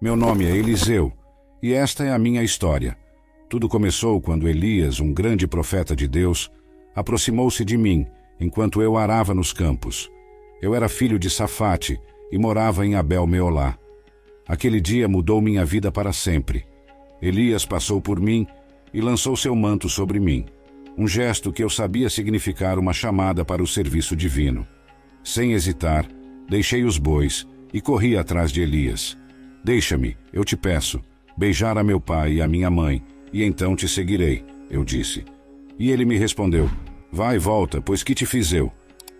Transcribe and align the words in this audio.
Meu 0.00 0.14
nome 0.14 0.44
é 0.44 0.56
Eliseu, 0.56 1.12
e 1.60 1.72
esta 1.72 2.04
é 2.04 2.12
a 2.12 2.18
minha 2.20 2.44
história. 2.44 2.96
Tudo 3.48 3.68
começou 3.68 4.20
quando 4.20 4.48
Elias, 4.48 5.00
um 5.00 5.12
grande 5.12 5.44
profeta 5.44 5.96
de 5.96 6.06
Deus, 6.06 6.48
aproximou-se 6.94 7.64
de 7.64 7.76
mim 7.76 8.06
enquanto 8.38 8.80
eu 8.80 8.96
arava 8.96 9.34
nos 9.34 9.52
campos. 9.52 10.08
Eu 10.62 10.72
era 10.72 10.88
filho 10.88 11.18
de 11.18 11.28
Safate 11.28 12.00
e 12.30 12.38
morava 12.38 12.86
em 12.86 12.94
Abel 12.94 13.26
Meolá. 13.26 13.76
Aquele 14.46 14.80
dia 14.80 15.08
mudou 15.08 15.40
minha 15.40 15.64
vida 15.64 15.90
para 15.90 16.12
sempre. 16.12 16.64
Elias 17.20 17.66
passou 17.66 18.00
por 18.00 18.20
mim 18.20 18.46
e 18.94 19.00
lançou 19.00 19.36
seu 19.36 19.56
manto 19.56 19.88
sobre 19.88 20.20
mim, 20.20 20.46
um 20.96 21.08
gesto 21.08 21.52
que 21.52 21.64
eu 21.64 21.68
sabia 21.68 22.08
significar 22.08 22.78
uma 22.78 22.92
chamada 22.92 23.44
para 23.44 23.64
o 23.64 23.66
serviço 23.66 24.14
divino. 24.14 24.64
Sem 25.24 25.54
hesitar, 25.54 26.06
deixei 26.48 26.84
os 26.84 26.98
bois 26.98 27.48
e 27.74 27.80
corri 27.80 28.16
atrás 28.16 28.52
de 28.52 28.60
Elias. 28.60 29.17
Deixa-me, 29.64 30.16
eu 30.32 30.44
te 30.44 30.56
peço, 30.56 31.02
beijar 31.36 31.76
a 31.76 31.84
meu 31.84 32.00
pai 32.00 32.34
e 32.34 32.42
a 32.42 32.48
minha 32.48 32.70
mãe, 32.70 33.02
e 33.32 33.42
então 33.42 33.76
te 33.76 33.88
seguirei, 33.88 34.44
eu 34.70 34.84
disse. 34.84 35.24
E 35.78 35.90
ele 35.90 36.04
me 36.04 36.16
respondeu: 36.16 36.70
Vai 37.12 37.38
volta, 37.38 37.80
pois 37.80 38.02
que 38.02 38.14
te 38.14 38.26
fiz 38.26 38.52
eu? 38.52 38.72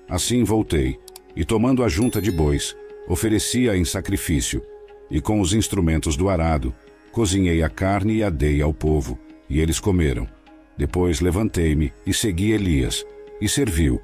Assim 0.09 0.45
voltei, 0.45 0.99
e 1.37 1.45
tomando 1.45 1.85
a 1.85 1.89
junta 1.89 2.21
de 2.21 2.31
bois, 2.31 2.77
ofereci-a 3.09 3.77
em 3.77 3.85
sacrifício, 3.85 4.63
e 5.11 5.21
com 5.21 5.41
os 5.41 5.53
instrumentos 5.53 6.17
do 6.17 6.29
arado, 6.29 6.75
cozinhei 7.13 7.63
a 7.63 7.69
carne 7.69 8.17
e 8.17 8.23
a 8.23 8.31
dei 8.31 8.61
ao 8.61 8.73
povo, 8.73 9.19
e 9.49 9.61
eles 9.61 9.81
comeram. 9.81 10.29
Depois 10.77 11.21
levantei-me 11.21 11.93
e 12.07 12.15
segui 12.15 12.53
Elias, 12.53 13.05
e 13.41 13.49
serviu. 13.49 14.01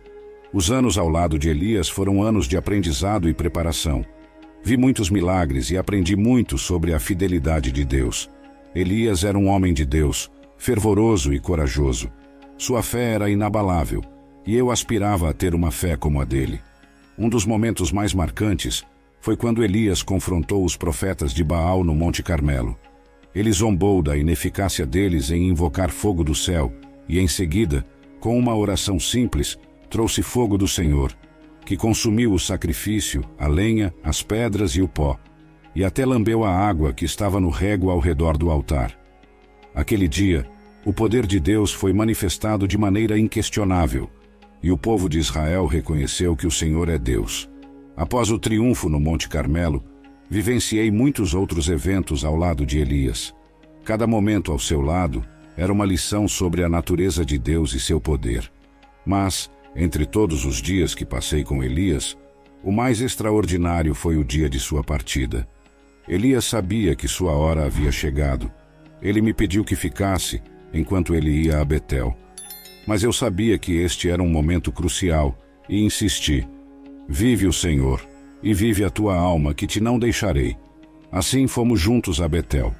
Os 0.53 0.71
anos 0.71 0.97
ao 0.97 1.09
lado 1.09 1.39
de 1.39 1.49
Elias 1.49 1.89
foram 1.89 2.23
anos 2.23 2.47
de 2.47 2.57
aprendizado 2.57 3.29
e 3.29 3.35
preparação. 3.35 4.05
Vi 4.67 4.79
muitos 4.79 5.11
milagres 5.11 5.71
e 5.71 5.77
aprendi 5.77 6.17
muito 6.17 6.57
sobre 6.57 6.95
a 6.95 6.99
fidelidade 6.99 7.71
de 7.71 7.85
Deus. 7.85 8.31
Elias 8.75 9.23
era 9.23 9.39
um 9.39 9.49
homem 9.49 9.75
de 9.75 9.85
Deus, 9.85 10.31
fervoroso 10.57 11.35
e 11.35 11.39
corajoso. 11.39 12.11
Sua 12.57 12.83
fé 12.83 13.13
era 13.13 13.29
inabalável, 13.29 14.03
e 14.47 14.57
eu 14.57 14.71
aspirava 14.71 15.29
a 15.29 15.35
ter 15.35 15.55
uma 15.55 15.71
fé 15.71 15.99
como 15.99 16.19
a 16.19 16.25
dele. 16.25 16.63
Um 17.19 17.29
dos 17.29 17.45
momentos 17.45 17.93
mais 17.93 18.15
marcantes 18.15 18.83
foi 19.21 19.37
quando 19.37 19.63
Elias 19.63 20.03
confrontou 20.03 20.65
os 20.65 20.79
profetas 20.79 21.35
de 21.35 21.45
Baal 21.45 21.85
no 21.85 21.95
Monte 21.95 22.23
Carmelo. 22.23 22.75
Ele 23.35 23.53
zombou 23.53 24.03
da 24.03 24.17
ineficácia 24.17 24.87
deles 24.87 25.31
em 25.31 25.47
invocar 25.47 25.91
fogo 25.91 26.25
do 26.25 26.35
céu 26.35 26.73
e, 27.07 27.19
em 27.19 27.29
seguida, 27.29 27.85
com 28.19 28.39
uma 28.39 28.57
oração 28.57 28.99
simples, 28.99 29.59
trouxe 29.91 30.23
fogo 30.23 30.57
do 30.57 30.67
Senhor 30.67 31.15
que 31.65 31.77
consumiu 31.77 32.33
o 32.33 32.39
sacrifício, 32.39 33.23
a 33.39 33.47
lenha, 33.47 33.95
as 34.03 34.23
pedras 34.23 34.73
e 34.73 34.83
o 34.83 34.89
pó, 34.89 35.19
e 35.75 35.85
até 35.85 36.05
lambeu 36.05 36.45
a 36.45 36.51
água 36.51 36.93
que 36.93 37.05
estava 37.05 37.41
no 37.41 37.49
rego 37.49 37.91
ao 37.91 37.99
redor 37.99 38.37
do 38.37 38.51
altar. 38.51 38.97
Aquele 39.75 40.07
dia, 40.07 40.47
o 40.85 40.93
poder 40.93 41.27
de 41.27 41.41
Deus 41.41 41.73
foi 41.73 41.93
manifestado 41.93 42.69
de 42.69 42.77
maneira 42.79 43.19
inquestionável, 43.19 44.09
e 44.63 44.71
o 44.71 44.79
povo 44.79 45.09
de 45.09 45.19
Israel 45.19 45.67
reconheceu 45.67 46.37
que 46.37 46.47
o 46.47 46.51
Senhor 46.51 46.89
é 46.89 46.99
Deus. 46.99 47.51
Após 47.97 48.31
o 48.31 48.39
triunfo 48.39 48.89
no 48.89 49.01
Monte 49.01 49.29
Carmelo, 49.29 49.83
vivenciei 50.29 50.91
muitos 50.91 51.35
outros 51.35 51.69
eventos 51.69 52.25
ao 52.25 52.37
lado 52.37 52.65
de 52.65 52.79
Elias. 52.79 53.35
Cada 53.85 54.07
momento 54.07 54.53
ao 54.53 54.59
seu 54.59 54.81
lado 54.81 55.25
era 55.57 55.73
uma 55.73 55.85
lição 55.85 56.27
sobre 56.27 56.65
a 56.65 56.69
natureza 56.69 57.25
de 57.25 57.39
Deus 57.39 57.75
e 57.75 57.81
seu 57.81 58.01
poder. 58.01 58.51
Mas, 59.07 59.51
entre 59.77 60.07
todos 60.07 60.45
os 60.45 60.63
dias 60.63 60.95
que 60.95 61.05
passei 61.05 61.43
com 61.43 61.63
Elias, 61.63 62.17
o 62.63 62.73
mais 62.73 63.01
extraordinário 63.01 63.95
foi 63.95 64.17
o 64.17 64.25
dia 64.25 64.49
de 64.49 64.59
sua 64.59 64.83
partida. 64.83 65.47
Elias 66.09 66.45
sabia 66.45 66.95
que 66.95 67.09
sua 67.09 67.33
hora 67.33 67.65
havia 67.65 67.91
chegado. 67.91 68.51
Ele 69.03 69.21
me 69.21 69.35
pediu 69.35 69.65
que 69.65 69.77
ficasse 69.77 70.43
enquanto 70.73 71.15
ele 71.15 71.31
ia 71.31 71.61
a 71.61 71.65
Betel. 71.65 72.17
Mas 72.87 73.03
eu 73.03 73.13
sabia 73.13 73.59
que 73.59 73.73
este 73.77 74.09
era 74.09 74.23
um 74.23 74.29
momento 74.29 74.71
crucial 74.71 75.37
e 75.69 75.83
insisti: 75.83 76.47
Vive 77.09 77.47
o 77.47 77.53
Senhor, 77.53 78.07
e 78.43 78.53
vive 78.53 78.85
a 78.85 78.91
tua 78.91 79.17
alma, 79.17 79.55
que 79.55 79.67
te 79.67 79.81
não 79.81 79.99
deixarei. 79.99 80.57
Assim 81.11 81.47
fomos 81.47 81.81
juntos 81.81 82.21
a 82.21 82.29
Betel. 82.29 82.75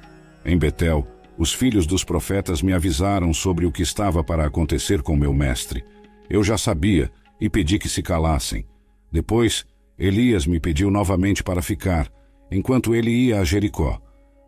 Em 0.45 0.57
Betel, 0.57 1.07
os 1.37 1.53
filhos 1.53 1.85
dos 1.85 2.03
profetas 2.03 2.61
me 2.61 2.73
avisaram 2.73 3.33
sobre 3.33 3.65
o 3.65 3.71
que 3.71 3.81
estava 3.81 4.23
para 4.23 4.45
acontecer 4.45 5.01
com 5.01 5.15
meu 5.15 5.33
mestre. 5.33 5.83
Eu 6.29 6.43
já 6.43 6.57
sabia 6.57 7.11
e 7.39 7.49
pedi 7.49 7.77
que 7.77 7.89
se 7.89 8.01
calassem. 8.01 8.65
Depois, 9.11 9.65
Elias 9.97 10.45
me 10.45 10.59
pediu 10.59 10.91
novamente 10.91 11.43
para 11.43 11.61
ficar, 11.61 12.11
enquanto 12.51 12.93
ele 12.93 13.11
ia 13.11 13.39
a 13.39 13.43
Jericó. 13.43 14.01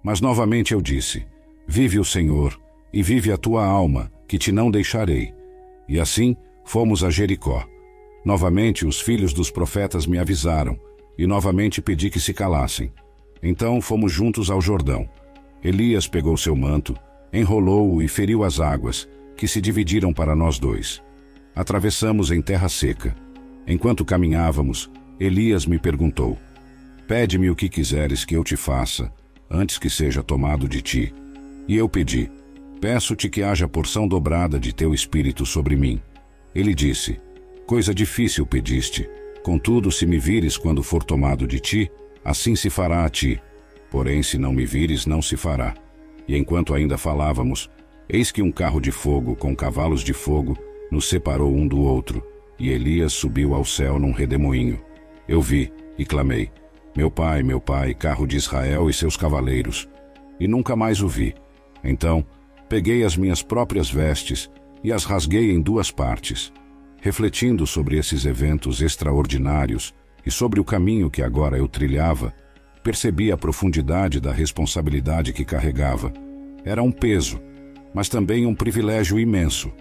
Mas 0.04 0.20
novamente 0.22 0.74
eu 0.74 0.82
disse: 0.82 1.26
Vive 1.68 2.00
o 2.00 2.06
Senhor, 2.06 2.60
e 2.94 3.02
vive 3.02 3.32
a 3.32 3.38
tua 3.38 3.66
alma, 3.66 4.12
que 4.28 4.38
te 4.38 4.52
não 4.52 4.70
deixarei. 4.72 5.34
E 5.88 6.00
assim 6.00 6.36
fomos 6.66 7.04
a 7.04 7.10
Jericó. 7.10 7.66
Novamente 8.26 8.86
os 8.86 9.00
filhos 9.00 9.34
dos 9.34 9.50
profetas 9.50 10.06
me 10.06 10.18
avisaram, 10.18 10.78
e 11.18 11.26
novamente 11.26 11.82
pedi 11.82 12.10
que 12.10 12.20
se 12.20 12.34
calassem. 12.34 12.92
Então 13.42 13.80
fomos 13.82 14.12
juntos 14.12 14.50
ao 14.50 14.60
Jordão. 14.60 15.10
Elias 15.64 16.08
pegou 16.08 16.36
seu 16.36 16.56
manto, 16.56 16.96
enrolou-o 17.32 18.02
e 18.02 18.08
feriu 18.08 18.44
as 18.44 18.60
águas, 18.60 19.08
que 19.36 19.48
se 19.48 19.62
dividiram 19.62 20.14
para 20.14 20.36
nós 20.36 20.60
dois. 20.60 21.02
Atravessamos 21.58 22.30
em 22.30 22.40
terra 22.40 22.70
seca. 22.70 23.16
Enquanto 23.66 24.06
caminhávamos, 24.06 24.92
Elias 25.20 25.66
me 25.66 25.80
perguntou: 25.80 26.38
Pede-me 27.08 27.50
o 27.50 27.56
que 27.56 27.68
quiseres 27.68 28.24
que 28.24 28.36
eu 28.36 28.44
te 28.44 28.56
faça, 28.56 29.12
antes 29.50 29.80
que 29.80 29.90
seja 29.90 30.22
tomado 30.22 30.70
de 30.70 30.84
ti. 30.84 31.12
E 31.68 31.76
eu 31.76 31.90
pedi: 31.90 32.30
Peço-te 32.80 33.28
que 33.28 33.42
haja 33.42 33.68
porção 33.68 34.08
dobrada 34.08 34.60
de 34.60 34.72
teu 34.72 34.94
espírito 34.94 35.48
sobre 35.48 35.76
mim. 35.76 36.00
Ele 36.54 36.76
disse: 36.76 37.20
Coisa 37.66 37.92
difícil 37.92 38.46
pediste. 38.46 39.10
Contudo, 39.42 39.92
se 39.92 40.06
me 40.06 40.20
vires 40.20 40.58
quando 40.58 40.84
for 40.84 41.04
tomado 41.04 41.48
de 41.48 41.60
ti, 41.60 41.92
assim 42.24 42.56
se 42.56 42.70
fará 42.70 43.04
a 43.04 43.10
ti. 43.10 43.42
Porém, 43.90 44.22
se 44.22 44.38
não 44.38 44.54
me 44.54 44.64
vires, 44.64 45.08
não 45.08 45.24
se 45.24 45.36
fará. 45.36 45.74
E 46.28 46.38
enquanto 46.38 46.76
ainda 46.76 47.00
falávamos, 47.00 47.68
eis 48.08 48.32
que 48.32 48.44
um 48.44 48.52
carro 48.52 48.80
de 48.80 48.92
fogo 48.92 49.36
com 49.36 49.56
cavalos 49.56 50.04
de 50.04 50.14
fogo 50.14 50.56
nos 50.92 51.10
separou 51.10 51.54
um 51.54 51.68
do 51.68 51.80
outro, 51.80 52.24
e 52.60 52.70
Elias 52.70 53.14
subiu 53.14 53.54
ao 53.54 53.64
céu 53.66 54.00
num 54.00 54.12
redemoinho. 54.12 54.80
Eu 55.28 55.42
vi 55.42 55.72
e 55.98 56.06
clamei: 56.06 56.50
Meu 56.96 57.12
pai, 57.12 57.44
meu 57.44 57.60
pai, 57.60 57.94
carro 57.94 58.26
de 58.26 58.38
Israel 58.38 58.90
e 58.90 58.94
seus 58.94 59.18
cavaleiros. 59.18 59.88
E 60.40 60.48
nunca 60.48 60.76
mais 60.76 61.02
o 61.02 61.08
vi. 61.08 61.36
Então, 61.84 62.26
peguei 62.70 63.04
as 63.04 63.16
minhas 63.16 63.42
próprias 63.42 63.90
vestes 63.90 64.50
e 64.84 64.92
as 64.92 65.04
rasguei 65.04 65.52
em 65.52 65.62
duas 65.62 65.92
partes. 65.92 66.52
Refletindo 67.02 67.66
sobre 67.68 67.98
esses 67.98 68.26
eventos 68.26 68.82
extraordinários 68.82 69.94
e 70.26 70.32
sobre 70.32 70.60
o 70.60 70.64
caminho 70.64 71.10
que 71.10 71.22
agora 71.22 71.58
eu 71.58 71.68
trilhava, 71.68 72.34
percebi 72.84 73.32
a 73.32 73.38
profundidade 73.38 74.20
da 74.20 74.32
responsabilidade 74.32 75.34
que 75.34 75.46
carregava. 75.46 76.12
Era 76.66 76.82
um 76.82 76.92
peso, 76.92 77.40
mas 77.94 78.10
também 78.10 78.46
um 78.46 78.56
privilégio 78.56 79.20
imenso. 79.20 79.72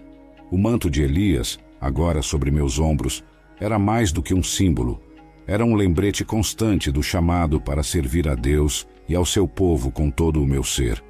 O 0.49 0.57
manto 0.57 0.89
de 0.89 1.01
Elias, 1.01 1.59
agora 1.79 2.21
sobre 2.21 2.49
meus 2.49 2.79
ombros, 2.79 3.23
era 3.59 3.77
mais 3.77 4.11
do 4.13 4.23
que 4.23 4.33
um 4.33 4.41
símbolo. 4.41 5.01
Era 5.45 5.65
um 5.65 5.75
lembrete 5.75 6.23
constante 6.23 6.89
do 6.89 7.03
chamado 7.03 7.59
para 7.59 7.83
servir 7.83 8.29
a 8.29 8.35
Deus 8.35 8.87
e 9.09 9.15
ao 9.15 9.25
seu 9.25 9.47
povo 9.47 9.91
com 9.91 10.09
todo 10.09 10.41
o 10.41 10.45
meu 10.45 10.63
ser. 10.63 11.03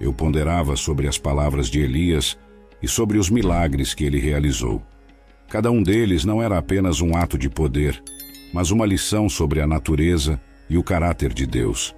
Eu 0.00 0.14
ponderava 0.14 0.76
sobre 0.76 1.06
as 1.06 1.18
palavras 1.18 1.68
de 1.68 1.80
Elias 1.80 2.38
e 2.82 2.88
sobre 2.88 3.18
os 3.18 3.28
milagres 3.28 3.92
que 3.92 4.04
ele 4.04 4.18
realizou. 4.18 4.82
Cada 5.48 5.70
um 5.70 5.82
deles 5.82 6.24
não 6.24 6.42
era 6.42 6.56
apenas 6.56 7.02
um 7.02 7.14
ato 7.14 7.36
de 7.36 7.50
poder, 7.50 8.02
mas 8.52 8.70
uma 8.70 8.86
lição 8.86 9.28
sobre 9.28 9.60
a 9.60 9.66
natureza 9.66 10.40
e 10.70 10.78
o 10.78 10.82
caráter 10.82 11.34
de 11.34 11.46
Deus. 11.46 11.94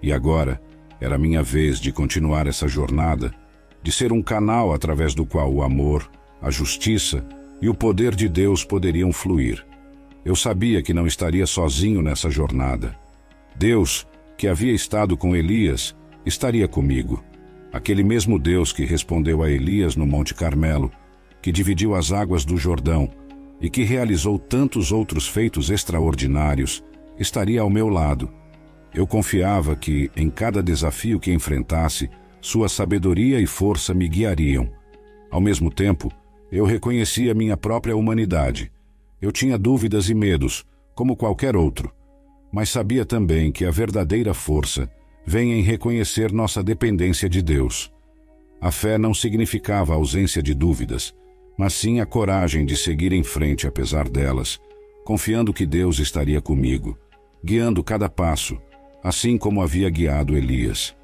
E 0.00 0.12
agora 0.12 0.60
era 1.00 1.18
minha 1.18 1.42
vez 1.42 1.80
de 1.80 1.90
continuar 1.90 2.46
essa 2.46 2.68
jornada 2.68 3.32
de 3.82 3.90
ser 3.90 4.12
um 4.12 4.22
canal 4.22 4.72
através 4.72 5.14
do 5.14 5.26
qual 5.26 5.52
o 5.52 5.62
amor, 5.62 6.08
a 6.42 6.50
justiça 6.50 7.24
e 7.60 7.68
o 7.68 7.74
poder 7.74 8.14
de 8.14 8.28
Deus 8.28 8.64
poderiam 8.64 9.12
fluir. 9.12 9.64
Eu 10.24 10.34
sabia 10.34 10.82
que 10.82 10.92
não 10.92 11.06
estaria 11.06 11.46
sozinho 11.46 12.02
nessa 12.02 12.28
jornada. 12.28 12.96
Deus, 13.56 14.06
que 14.36 14.48
havia 14.48 14.72
estado 14.72 15.16
com 15.16 15.36
Elias, 15.36 15.96
estaria 16.26 16.66
comigo. 16.66 17.22
Aquele 17.72 18.02
mesmo 18.02 18.38
Deus 18.38 18.72
que 18.72 18.84
respondeu 18.84 19.42
a 19.42 19.50
Elias 19.50 19.94
no 19.94 20.06
Monte 20.06 20.34
Carmelo, 20.34 20.90
que 21.40 21.52
dividiu 21.52 21.94
as 21.94 22.12
águas 22.12 22.44
do 22.44 22.56
Jordão 22.56 23.08
e 23.60 23.70
que 23.70 23.84
realizou 23.84 24.38
tantos 24.38 24.90
outros 24.90 25.28
feitos 25.28 25.70
extraordinários, 25.70 26.82
estaria 27.18 27.60
ao 27.60 27.70
meu 27.70 27.88
lado. 27.88 28.28
Eu 28.92 29.06
confiava 29.06 29.74
que, 29.76 30.10
em 30.16 30.28
cada 30.28 30.62
desafio 30.62 31.18
que 31.18 31.32
enfrentasse, 31.32 32.10
sua 32.40 32.68
sabedoria 32.68 33.40
e 33.40 33.46
força 33.46 33.94
me 33.94 34.08
guiariam. 34.08 34.68
Ao 35.30 35.40
mesmo 35.40 35.70
tempo, 35.70 36.12
eu 36.52 36.66
reconhecia 36.66 37.32
minha 37.32 37.56
própria 37.56 37.96
humanidade. 37.96 38.70
Eu 39.22 39.32
tinha 39.32 39.56
dúvidas 39.56 40.10
e 40.10 40.14
medos, 40.14 40.66
como 40.94 41.16
qualquer 41.16 41.56
outro, 41.56 41.90
mas 42.52 42.68
sabia 42.68 43.06
também 43.06 43.50
que 43.50 43.64
a 43.64 43.70
verdadeira 43.70 44.34
força 44.34 44.86
vem 45.24 45.54
em 45.54 45.62
reconhecer 45.62 46.30
nossa 46.30 46.62
dependência 46.62 47.26
de 47.26 47.40
Deus. 47.40 47.90
A 48.60 48.70
fé 48.70 48.98
não 48.98 49.14
significava 49.14 49.94
a 49.94 49.96
ausência 49.96 50.42
de 50.42 50.52
dúvidas, 50.52 51.14
mas 51.56 51.72
sim 51.72 52.00
a 52.00 52.06
coragem 52.06 52.66
de 52.66 52.76
seguir 52.76 53.12
em 53.14 53.22
frente 53.22 53.66
apesar 53.66 54.06
delas, 54.06 54.60
confiando 55.04 55.54
que 55.54 55.64
Deus 55.64 55.98
estaria 55.98 56.40
comigo, 56.40 56.98
guiando 57.42 57.82
cada 57.82 58.10
passo, 58.10 58.60
assim 59.02 59.38
como 59.38 59.62
havia 59.62 59.88
guiado 59.88 60.36
Elias. 60.36 60.94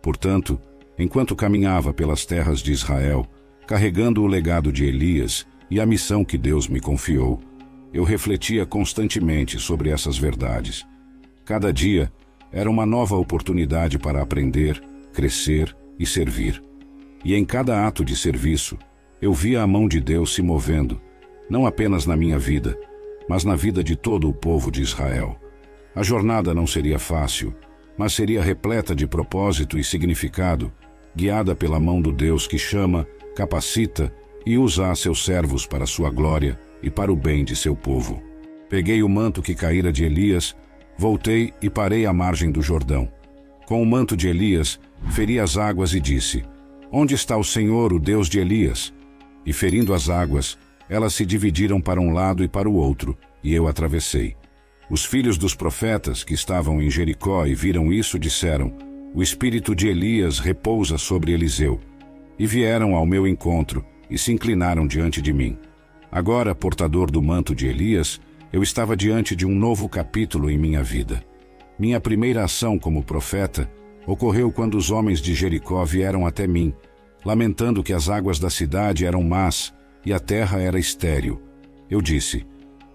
Portanto, 0.00 0.60
enquanto 0.96 1.34
caminhava 1.34 1.92
pelas 1.92 2.24
terras 2.24 2.60
de 2.60 2.70
Israel, 2.70 3.26
carregando 3.66 4.22
o 4.22 4.26
legado 4.26 4.72
de 4.72 4.84
Elias 4.84 5.46
e 5.70 5.80
a 5.80 5.86
missão 5.86 6.24
que 6.24 6.36
Deus 6.36 6.68
me 6.68 6.80
confiou, 6.80 7.40
eu 7.92 8.04
refletia 8.04 8.64
constantemente 8.64 9.58
sobre 9.58 9.90
essas 9.90 10.16
verdades. 10.16 10.86
Cada 11.44 11.72
dia 11.72 12.10
era 12.50 12.70
uma 12.70 12.86
nova 12.86 13.16
oportunidade 13.16 13.98
para 13.98 14.22
aprender, 14.22 14.82
crescer 15.12 15.74
e 15.98 16.06
servir. 16.06 16.62
E 17.24 17.34
em 17.34 17.44
cada 17.44 17.86
ato 17.86 18.04
de 18.04 18.16
serviço, 18.16 18.78
eu 19.20 19.32
via 19.32 19.62
a 19.62 19.66
mão 19.66 19.86
de 19.86 20.00
Deus 20.00 20.34
se 20.34 20.42
movendo, 20.42 21.00
não 21.48 21.66
apenas 21.66 22.06
na 22.06 22.16
minha 22.16 22.38
vida, 22.38 22.76
mas 23.28 23.44
na 23.44 23.54
vida 23.54 23.84
de 23.84 23.94
todo 23.94 24.28
o 24.28 24.34
povo 24.34 24.70
de 24.70 24.82
Israel. 24.82 25.36
A 25.94 26.02
jornada 26.02 26.54
não 26.54 26.66
seria 26.66 26.98
fácil, 26.98 27.54
mas 27.96 28.14
seria 28.14 28.42
repleta 28.42 28.94
de 28.94 29.06
propósito 29.06 29.78
e 29.78 29.84
significado, 29.84 30.72
guiada 31.14 31.54
pela 31.54 31.78
mão 31.78 32.00
do 32.00 32.10
Deus 32.10 32.46
que 32.46 32.58
chama, 32.58 33.06
capacita 33.34 34.12
e 34.44 34.58
usa 34.58 34.90
a 34.90 34.94
seus 34.94 35.24
servos 35.24 35.66
para 35.66 35.86
sua 35.86 36.10
glória 36.10 36.58
e 36.82 36.90
para 36.90 37.12
o 37.12 37.16
bem 37.16 37.44
de 37.44 37.54
seu 37.54 37.74
povo. 37.76 38.22
Peguei 38.68 39.02
o 39.02 39.08
manto 39.08 39.42
que 39.42 39.54
caíra 39.54 39.92
de 39.92 40.04
Elias, 40.04 40.56
voltei 40.96 41.52
e 41.60 41.68
parei 41.68 42.06
à 42.06 42.12
margem 42.12 42.50
do 42.50 42.62
Jordão. 42.62 43.10
Com 43.66 43.82
o 43.82 43.86
manto 43.86 44.16
de 44.16 44.28
Elias, 44.28 44.80
feri 45.10 45.38
as 45.38 45.56
águas 45.56 45.94
e 45.94 46.00
disse: 46.00 46.44
Onde 46.90 47.14
está 47.14 47.36
o 47.36 47.44
Senhor, 47.44 47.92
o 47.92 47.98
Deus 47.98 48.28
de 48.28 48.38
Elias? 48.38 48.92
E 49.44 49.52
ferindo 49.52 49.94
as 49.94 50.08
águas, 50.08 50.58
elas 50.88 51.14
se 51.14 51.24
dividiram 51.24 51.80
para 51.80 52.00
um 52.00 52.12
lado 52.12 52.44
e 52.44 52.48
para 52.48 52.68
o 52.68 52.74
outro, 52.74 53.16
e 53.42 53.54
eu 53.54 53.66
atravessei. 53.66 54.36
Os 54.90 55.04
filhos 55.04 55.38
dos 55.38 55.54
profetas 55.54 56.22
que 56.22 56.34
estavam 56.34 56.82
em 56.82 56.90
Jericó 56.90 57.46
e 57.46 57.54
viram 57.54 57.92
isso 57.92 58.18
disseram: 58.18 58.72
O 59.14 59.22
espírito 59.22 59.74
de 59.74 59.88
Elias 59.88 60.38
repousa 60.38 60.98
sobre 60.98 61.32
Eliseu. 61.32 61.80
E 62.42 62.46
vieram 62.48 62.96
ao 62.96 63.06
meu 63.06 63.24
encontro 63.24 63.84
e 64.10 64.18
se 64.18 64.32
inclinaram 64.32 64.84
diante 64.84 65.22
de 65.22 65.32
mim. 65.32 65.56
Agora, 66.10 66.56
portador 66.56 67.08
do 67.08 67.22
manto 67.22 67.54
de 67.54 67.68
Elias, 67.68 68.20
eu 68.52 68.64
estava 68.64 68.96
diante 68.96 69.36
de 69.36 69.46
um 69.46 69.54
novo 69.54 69.88
capítulo 69.88 70.50
em 70.50 70.58
minha 70.58 70.82
vida. 70.82 71.24
Minha 71.78 72.00
primeira 72.00 72.42
ação 72.42 72.80
como 72.80 73.04
profeta 73.04 73.70
ocorreu 74.08 74.50
quando 74.50 74.76
os 74.76 74.90
homens 74.90 75.20
de 75.20 75.34
Jericó 75.34 75.84
vieram 75.84 76.26
até 76.26 76.44
mim, 76.48 76.74
lamentando 77.24 77.80
que 77.80 77.92
as 77.92 78.08
águas 78.08 78.40
da 78.40 78.50
cidade 78.50 79.06
eram 79.06 79.22
más 79.22 79.72
e 80.04 80.12
a 80.12 80.18
terra 80.18 80.60
era 80.60 80.80
estéril. 80.80 81.40
Eu 81.88 82.02
disse: 82.02 82.44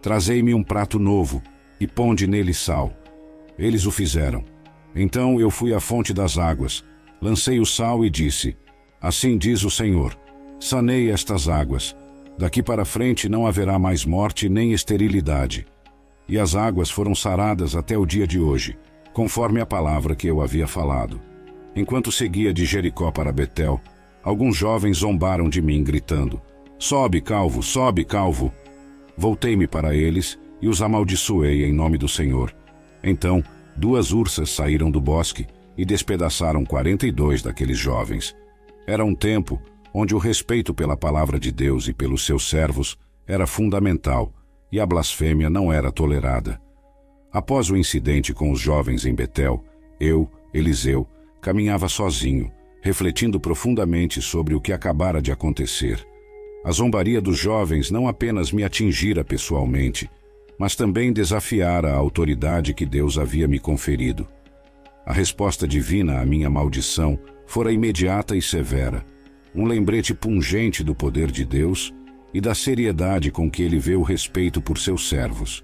Trazei-me 0.02 0.54
um 0.54 0.62
prato 0.62 1.00
novo 1.00 1.42
e 1.80 1.88
ponde 1.88 2.28
nele 2.28 2.54
sal. 2.54 2.92
Eles 3.58 3.86
o 3.86 3.92
fizeram. 3.92 4.44
Então 4.94 5.40
eu 5.40 5.50
fui 5.50 5.74
à 5.74 5.80
fonte 5.80 6.14
das 6.14 6.38
águas, 6.38 6.84
lancei 7.22 7.62
o 7.62 7.66
sal 7.66 8.04
e 8.04 8.10
disse: 8.10 8.58
Assim 9.02 9.38
diz 9.38 9.64
o 9.64 9.70
Senhor: 9.70 10.18
Sanei 10.60 11.12
estas 11.12 11.48
águas. 11.48 11.96
Daqui 12.38 12.62
para 12.62 12.86
frente 12.86 13.28
não 13.28 13.48
haverá 13.48 13.80
mais 13.80 14.06
morte 14.06 14.48
nem 14.48 14.74
esterilidade. 14.74 15.66
E 16.28 16.38
as 16.38 16.56
águas 16.56 16.90
foram 16.90 17.16
saradas 17.16 17.76
até 17.76 17.98
o 17.98 18.06
dia 18.06 18.28
de 18.28 18.40
hoje, 18.40 18.78
conforme 19.14 19.62
a 19.62 19.66
palavra 19.66 20.16
que 20.16 20.28
eu 20.28 20.42
havia 20.42 20.68
falado. 20.68 21.22
Enquanto 21.76 22.12
seguia 22.12 22.54
de 22.54 22.66
Jericó 22.66 23.12
para 23.12 23.32
Betel, 23.32 23.80
alguns 24.24 24.56
jovens 24.56 24.98
zombaram 24.98 25.50
de 25.50 25.62
mim, 25.62 25.84
gritando: 25.84 26.42
Sobe, 26.80 27.22
calvo, 27.22 27.64
sobe, 27.64 28.04
calvo. 28.04 28.54
Voltei-me 29.18 29.68
para 29.68 29.96
eles 29.96 30.40
e 30.62 30.68
os 30.68 30.82
amaldiçoei 30.82 31.66
em 31.66 31.74
nome 31.74 31.98
do 31.98 32.08
Senhor. 32.08 32.54
Então, 33.04 33.44
duas 33.76 34.12
ursas 34.12 34.50
saíram 34.50 34.92
do 34.92 35.00
bosque 35.00 35.48
e 35.78 35.86
despedaçaram 35.86 36.66
quarenta 36.66 37.06
e 37.08 37.12
dois 37.12 37.42
daqueles 37.42 37.78
jovens. 37.78 38.36
Era 38.88 39.04
um 39.04 39.14
tempo 39.14 39.62
onde 39.94 40.16
o 40.16 40.18
respeito 40.18 40.74
pela 40.74 40.96
palavra 40.96 41.38
de 41.38 41.52
Deus 41.52 41.90
e 41.90 41.94
pelos 41.94 42.26
seus 42.26 42.50
servos 42.50 42.98
era 43.28 43.46
fundamental 43.46 44.34
e 44.72 44.80
a 44.80 44.86
blasfêmia 44.86 45.50
não 45.50 45.72
era 45.74 45.92
tolerada. 45.92 46.62
Após 47.32 47.70
o 47.70 47.76
incidente 47.76 48.34
com 48.34 48.50
os 48.50 48.60
jovens 48.62 49.06
em 49.06 49.14
Betel, 49.14 49.62
eu, 50.00 50.32
Eliseu, 50.54 51.06
caminhava 51.42 51.90
sozinho, 51.90 52.50
refletindo 52.82 53.40
profundamente 53.40 54.22
sobre 54.22 54.56
o 54.56 54.62
que 54.62 54.72
acabara 54.72 55.22
de 55.22 55.32
acontecer. 55.32 56.06
A 56.64 56.72
zombaria 56.72 57.22
dos 57.22 57.38
jovens 57.38 57.92
não 57.92 58.08
apenas 58.08 58.52
me 58.54 58.64
atingira 58.64 59.24
pessoalmente, 59.24 60.10
mas 60.58 60.76
também 60.76 61.12
desafiar 61.12 61.86
a 61.86 61.94
autoridade 61.94 62.74
que 62.74 62.86
Deus 62.86 63.18
havia 63.18 63.48
me 63.48 63.60
conferido. 63.60 64.26
A 65.06 65.12
resposta 65.12 65.68
divina 65.68 66.22
à 66.22 66.26
minha 66.26 66.50
maldição 66.50 67.20
fora 67.48 67.72
imediata 67.72 68.36
e 68.36 68.42
severa, 68.42 69.04
um 69.56 69.66
lembrete 69.66 70.14
pungente 70.14 70.84
do 70.84 70.94
poder 70.94 71.32
de 71.32 71.44
Deus 71.44 71.94
e 72.34 72.42
da 72.42 72.54
seriedade 72.54 73.32
com 73.32 73.50
que 73.50 73.64
ele 73.64 73.80
vê 73.80 73.96
o 73.96 74.04
respeito 74.04 74.62
por 74.62 74.78
seus 74.78 75.10
servos. 75.10 75.64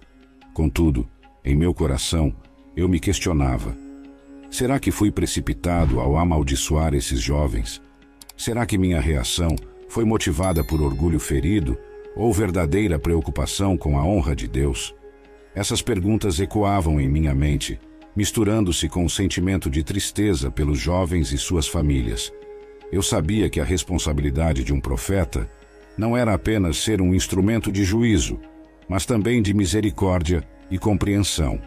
Contudo, 0.54 1.08
em 1.44 1.56
meu 1.56 1.74
coração, 1.74 2.34
eu 2.76 2.88
me 2.88 3.00
questionava: 3.00 3.78
será 4.50 4.80
que 4.80 4.90
fui 4.90 5.12
precipitado 5.12 6.00
ao 6.00 6.18
amaldiçoar 6.18 6.96
esses 6.96 7.20
jovens? 7.20 7.82
Será 8.36 8.66
que 8.66 8.78
minha 8.78 9.00
reação 9.00 9.56
foi 9.90 10.06
motivada 10.06 10.64
por 10.64 10.82
orgulho 10.82 11.20
ferido 11.20 11.78
ou 12.16 12.34
verdadeira 12.34 12.98
preocupação 12.98 13.78
com 13.78 14.00
a 14.00 14.04
honra 14.04 14.36
de 14.36 14.48
Deus? 14.48 14.96
Essas 15.54 15.82
perguntas 15.82 16.40
ecoavam 16.40 17.00
em 17.00 17.08
minha 17.08 17.36
mente, 17.36 17.80
misturando-se 18.16 18.88
com 18.88 19.06
o 19.06 19.10
sentimento 19.10 19.70
de 19.70 19.84
tristeza 19.84 20.52
pelos 20.52 20.80
jovens 20.80 21.32
e 21.32 21.38
suas 21.38 21.68
famílias. 21.68 22.32
Eu 22.92 23.02
sabia 23.02 23.50
que 23.50 23.60
a 23.60 23.64
responsabilidade 23.64 24.64
de 24.64 24.74
um 24.74 24.80
profeta 24.80 25.50
não 25.98 26.16
era 26.16 26.34
apenas 26.34 26.78
ser 26.78 27.02
um 27.02 27.14
instrumento 27.14 27.72
de 27.72 27.84
juízo, 27.84 28.40
mas 28.88 29.06
também 29.06 29.42
de 29.42 29.54
misericórdia 29.54 30.44
e 30.70 30.78
compreensão. 30.78 31.60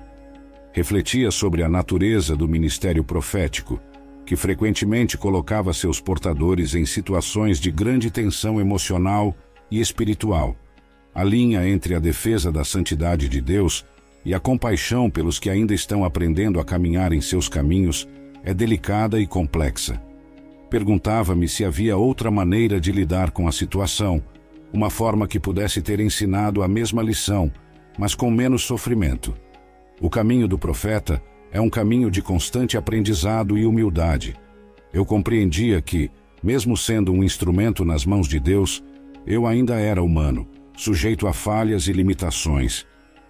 Refletia 0.72 1.30
sobre 1.30 1.62
a 1.62 1.68
natureza 1.68 2.36
do 2.36 2.46
ministério 2.46 3.02
profético, 3.02 3.80
que 4.24 4.36
frequentemente 4.36 5.16
colocava 5.16 5.72
seus 5.72 6.00
portadores 6.00 6.74
em 6.74 6.84
situações 6.84 7.58
de 7.58 7.70
grande 7.70 8.10
tensão 8.10 8.60
emocional 8.60 9.34
e 9.70 9.80
espiritual, 9.80 10.56
a 11.14 11.24
linha 11.24 11.66
entre 11.66 11.94
a 11.94 11.98
defesa 11.98 12.52
da 12.52 12.62
santidade 12.62 13.28
de 13.28 13.40
Deus 13.40 13.86
e 14.26 14.34
a 14.34 14.40
compaixão 14.40 15.08
pelos 15.08 15.38
que 15.38 15.48
ainda 15.48 15.72
estão 15.72 16.04
aprendendo 16.04 16.58
a 16.58 16.64
caminhar 16.64 17.12
em 17.12 17.20
seus 17.20 17.48
caminhos 17.48 18.08
é 18.42 18.52
delicada 18.52 19.20
e 19.20 19.26
complexa. 19.26 20.02
Perguntava-me 20.68 21.46
se 21.46 21.64
havia 21.64 21.96
outra 21.96 22.28
maneira 22.28 22.80
de 22.80 22.90
lidar 22.90 23.30
com 23.30 23.46
a 23.46 23.52
situação, 23.52 24.20
uma 24.72 24.90
forma 24.90 25.28
que 25.28 25.38
pudesse 25.38 25.80
ter 25.80 26.00
ensinado 26.00 26.60
a 26.64 26.66
mesma 26.66 27.04
lição, 27.04 27.52
mas 27.96 28.16
com 28.16 28.28
menos 28.28 28.64
sofrimento. 28.64 29.32
O 30.00 30.10
caminho 30.10 30.48
do 30.48 30.58
profeta 30.58 31.22
é 31.52 31.60
um 31.60 31.70
caminho 31.70 32.10
de 32.10 32.20
constante 32.20 32.76
aprendizado 32.76 33.56
e 33.56 33.64
humildade. 33.64 34.34
Eu 34.92 35.06
compreendia 35.06 35.80
que, 35.80 36.10
mesmo 36.42 36.76
sendo 36.76 37.12
um 37.12 37.22
instrumento 37.22 37.84
nas 37.84 38.04
mãos 38.04 38.26
de 38.26 38.40
Deus, 38.40 38.82
eu 39.24 39.46
ainda 39.46 39.76
era 39.76 40.02
humano, 40.02 40.48
sujeito 40.76 41.28
a 41.28 41.32
falhas 41.32 41.86
e 41.86 41.92
limitações. 41.92 42.84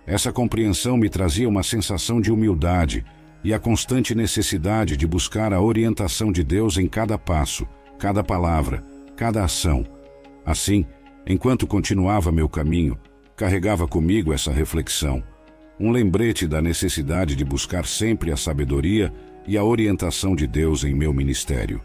Essa 0.07 0.33
compreensão 0.33 0.97
me 0.97 1.09
trazia 1.09 1.49
uma 1.49 1.65
sensação 1.65 2.21
de 2.21 2.31
humildade 2.31 3.05
e 3.43 3.53
a 3.53 3.59
constante 3.59 4.15
necessidade 4.15 4.97
de 4.97 5.07
buscar 5.07 5.53
a 5.53 5.61
orientação 5.61 6.31
de 6.31 6.45
Deus 6.45 6.79
em 6.79 6.87
cada 6.87 7.19
passo, 7.19 7.67
cada 7.99 8.23
palavra, 8.23 8.85
cada 9.17 9.43
ação. 9.43 9.85
Assim, 10.45 10.87
enquanto 11.27 11.67
continuava 11.67 12.31
meu 12.31 12.49
caminho, 12.49 12.97
carregava 13.35 13.89
comigo 13.89 14.33
essa 14.33 14.53
reflexão, 14.53 15.23
um 15.79 15.91
lembrete 15.91 16.47
da 16.47 16.63
necessidade 16.63 17.35
de 17.35 17.45
buscar 17.45 17.85
sempre 17.85 18.31
a 18.31 18.37
sabedoria 18.37 19.13
e 19.47 19.59
a 19.59 19.65
orientação 19.65 20.37
de 20.37 20.47
Deus 20.47 20.85
em 20.85 20.95
meu 20.95 21.13
ministério. 21.13 21.81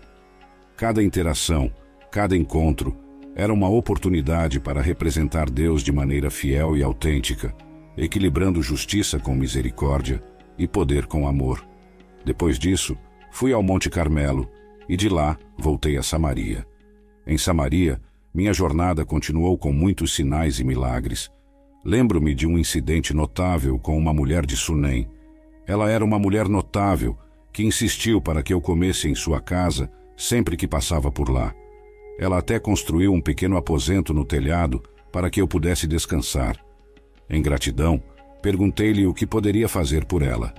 Cada 0.77 1.03
interação, 1.03 1.71
cada 2.11 2.37
encontro, 2.37 2.95
era 3.35 3.51
uma 3.51 3.69
oportunidade 3.69 4.59
para 4.59 4.81
representar 4.81 5.49
Deus 5.49 5.83
de 5.83 5.91
maneira 5.91 6.29
fiel 6.29 6.77
e 6.77 6.83
autêntica, 6.83 7.53
equilibrando 8.01 8.63
justiça 8.63 9.19
com 9.19 9.35
misericórdia 9.35 10.23
e 10.57 10.67
poder 10.67 11.05
com 11.05 11.27
amor. 11.27 11.63
Depois 12.25 12.57
disso, 12.57 12.97
fui 13.29 13.53
ao 13.53 13.61
Monte 13.61 13.91
Carmelo 13.91 14.49
e 14.89 14.97
de 14.97 15.07
lá 15.07 15.37
voltei 15.55 15.97
a 15.97 16.01
Samaria. 16.01 16.65
Em 17.27 17.37
Samaria, 17.37 18.01
minha 18.33 18.51
jornada 18.53 19.05
continuou 19.05 19.55
com 19.55 19.71
muitos 19.71 20.15
sinais 20.15 20.59
e 20.59 20.63
milagres. 20.63 21.29
Lembro-me 21.85 22.33
de 22.33 22.47
um 22.47 22.57
incidente 22.57 23.13
notável 23.13 23.77
com 23.77 23.95
uma 23.95 24.11
mulher 24.11 24.47
de 24.47 24.57
Sunem. 24.57 25.07
Ela 25.67 25.91
era 25.91 26.03
uma 26.03 26.17
mulher 26.17 26.49
notável 26.49 27.15
que 27.53 27.63
insistiu 27.63 28.19
para 28.19 28.41
que 28.41 28.51
eu 28.51 28.59
comesse 28.59 29.09
em 29.09 29.13
sua 29.13 29.39
casa 29.39 29.91
sempre 30.17 30.57
que 30.57 30.67
passava 30.67 31.11
por 31.11 31.29
lá. 31.29 31.53
Ela 32.19 32.39
até 32.39 32.59
construiu 32.59 33.13
um 33.13 33.21
pequeno 33.21 33.57
aposento 33.57 34.11
no 34.11 34.25
telhado 34.25 34.81
para 35.11 35.29
que 35.29 35.39
eu 35.39 35.47
pudesse 35.47 35.85
descansar. 35.85 36.57
Em 37.31 37.41
gratidão, 37.41 38.03
perguntei-lhe 38.41 39.07
o 39.07 39.13
que 39.13 39.25
poderia 39.25 39.69
fazer 39.69 40.03
por 40.03 40.21
ela. 40.21 40.53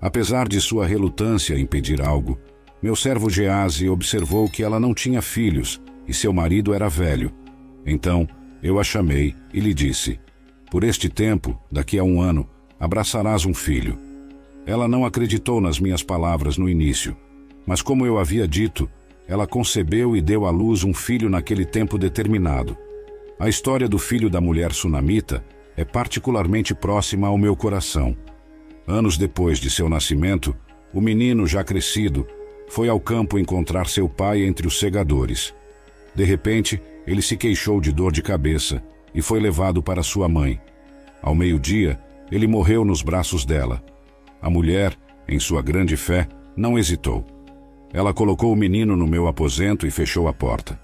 Apesar 0.00 0.46
de 0.46 0.60
sua 0.60 0.86
relutância 0.86 1.58
em 1.58 1.66
pedir 1.66 2.00
algo, 2.00 2.38
meu 2.80 2.94
servo 2.94 3.28
Gease 3.28 3.88
observou 3.88 4.48
que 4.48 4.62
ela 4.62 4.78
não 4.78 4.94
tinha 4.94 5.20
filhos 5.20 5.80
e 6.06 6.14
seu 6.14 6.32
marido 6.32 6.72
era 6.72 6.88
velho. 6.88 7.32
Então 7.84 8.28
eu 8.62 8.78
a 8.78 8.84
chamei 8.84 9.34
e 9.52 9.58
lhe 9.58 9.74
disse: 9.74 10.20
Por 10.70 10.84
este 10.84 11.08
tempo, 11.08 11.60
daqui 11.70 11.98
a 11.98 12.04
um 12.04 12.20
ano, 12.20 12.48
abraçarás 12.78 13.44
um 13.44 13.52
filho. 13.52 13.98
Ela 14.64 14.86
não 14.86 15.04
acreditou 15.04 15.60
nas 15.60 15.80
minhas 15.80 16.04
palavras 16.04 16.56
no 16.56 16.68
início, 16.68 17.16
mas 17.66 17.82
como 17.82 18.06
eu 18.06 18.16
havia 18.16 18.46
dito, 18.46 18.88
ela 19.26 19.46
concebeu 19.46 20.16
e 20.16 20.20
deu 20.20 20.46
à 20.46 20.50
luz 20.50 20.84
um 20.84 20.94
filho 20.94 21.28
naquele 21.28 21.64
tempo 21.64 21.98
determinado. 21.98 22.76
A 23.40 23.48
história 23.48 23.88
do 23.88 23.98
filho 23.98 24.30
da 24.30 24.40
mulher 24.40 24.72
sunamita 24.72 25.44
é 25.76 25.84
particularmente 25.84 26.74
próxima 26.74 27.28
ao 27.28 27.38
meu 27.38 27.56
coração. 27.56 28.16
Anos 28.86 29.16
depois 29.16 29.58
de 29.58 29.70
seu 29.70 29.88
nascimento, 29.88 30.56
o 30.92 31.00
menino, 31.00 31.46
já 31.46 31.64
crescido, 31.64 32.26
foi 32.68 32.88
ao 32.88 33.00
campo 33.00 33.38
encontrar 33.38 33.86
seu 33.86 34.08
pai 34.08 34.42
entre 34.42 34.66
os 34.66 34.78
segadores. 34.78 35.54
De 36.14 36.24
repente, 36.24 36.80
ele 37.06 37.22
se 37.22 37.36
queixou 37.36 37.80
de 37.80 37.92
dor 37.92 38.12
de 38.12 38.22
cabeça 38.22 38.82
e 39.14 39.22
foi 39.22 39.40
levado 39.40 39.82
para 39.82 40.02
sua 40.02 40.28
mãe. 40.28 40.60
Ao 41.22 41.34
meio-dia, 41.34 42.00
ele 42.30 42.46
morreu 42.46 42.84
nos 42.84 43.02
braços 43.02 43.44
dela. 43.44 43.82
A 44.40 44.50
mulher, 44.50 44.96
em 45.28 45.38
sua 45.38 45.62
grande 45.62 45.96
fé, 45.96 46.26
não 46.56 46.78
hesitou. 46.78 47.24
Ela 47.92 48.12
colocou 48.12 48.52
o 48.52 48.56
menino 48.56 48.96
no 48.96 49.06
meu 49.06 49.26
aposento 49.26 49.86
e 49.86 49.90
fechou 49.90 50.26
a 50.26 50.32
porta. 50.32 50.80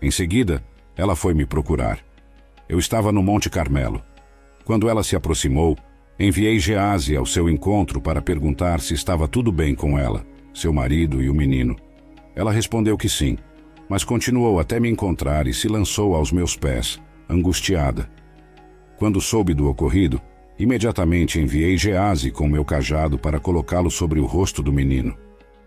Em 0.00 0.10
seguida, 0.10 0.64
ela 0.96 1.16
foi 1.16 1.34
me 1.34 1.44
procurar. 1.44 1.98
Eu 2.68 2.78
estava 2.78 3.12
no 3.12 3.22
Monte 3.22 3.50
Carmelo. 3.50 4.02
Quando 4.64 4.88
ela 4.88 5.02
se 5.02 5.16
aproximou, 5.16 5.76
enviei 6.18 6.58
Gease 6.58 7.16
ao 7.16 7.26
seu 7.26 7.48
encontro 7.48 8.00
para 8.00 8.22
perguntar 8.22 8.80
se 8.80 8.94
estava 8.94 9.26
tudo 9.26 9.50
bem 9.50 9.74
com 9.74 9.98
ela, 9.98 10.24
seu 10.54 10.72
marido 10.72 11.22
e 11.22 11.28
o 11.28 11.34
menino. 11.34 11.76
Ela 12.34 12.52
respondeu 12.52 12.96
que 12.96 13.08
sim, 13.08 13.36
mas 13.88 14.04
continuou 14.04 14.60
até 14.60 14.78
me 14.78 14.88
encontrar 14.88 15.46
e 15.46 15.54
se 15.54 15.68
lançou 15.68 16.14
aos 16.14 16.32
meus 16.32 16.56
pés, 16.56 17.00
angustiada. 17.28 18.08
Quando 18.96 19.20
soube 19.20 19.52
do 19.52 19.68
ocorrido, 19.68 20.20
Imediatamente 20.58 21.40
enviei 21.40 21.76
Gease 21.76 22.30
com 22.30 22.46
meu 22.46 22.64
cajado 22.64 23.18
para 23.18 23.40
colocá-lo 23.40 23.90
sobre 23.90 24.20
o 24.20 24.26
rosto 24.26 24.62
do 24.62 24.72
menino. 24.72 25.16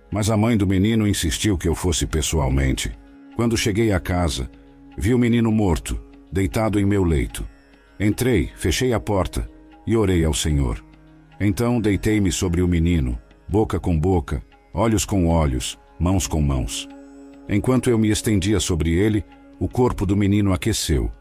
Mas 0.09 0.29
a 0.29 0.37
mãe 0.37 0.55
do 0.55 0.65
menino 0.65 1.05
insistiu 1.05 1.57
que 1.57 1.67
eu 1.67 1.75
fosse 1.75 2.05
pessoalmente. 2.05 2.91
Quando 3.35 3.57
cheguei 3.57 3.91
à 3.91 3.99
casa, 3.99 4.49
vi 4.97 5.13
o 5.13 5.19
menino 5.19 5.51
morto, 5.51 5.99
deitado 6.31 6.79
em 6.79 6.85
meu 6.85 7.03
leito. 7.03 7.45
Entrei, 7.99 8.51
fechei 8.55 8.93
a 8.93 8.99
porta 8.99 9.49
e 9.85 9.95
orei 9.95 10.23
ao 10.25 10.33
Senhor. 10.33 10.83
Então 11.39 11.79
deitei-me 11.79 12.31
sobre 12.31 12.61
o 12.61 12.67
menino, 12.67 13.19
boca 13.47 13.79
com 13.79 13.97
boca, 13.97 14.41
olhos 14.73 15.05
com 15.05 15.27
olhos, 15.27 15.77
mãos 15.99 16.27
com 16.27 16.41
mãos. 16.41 16.87
Enquanto 17.47 17.89
eu 17.89 17.97
me 17.97 18.09
estendia 18.09 18.59
sobre 18.59 18.93
ele, 18.93 19.23
o 19.59 19.67
corpo 19.67 20.05
do 20.05 20.15
menino 20.15 20.53
aqueceu. 20.53 21.11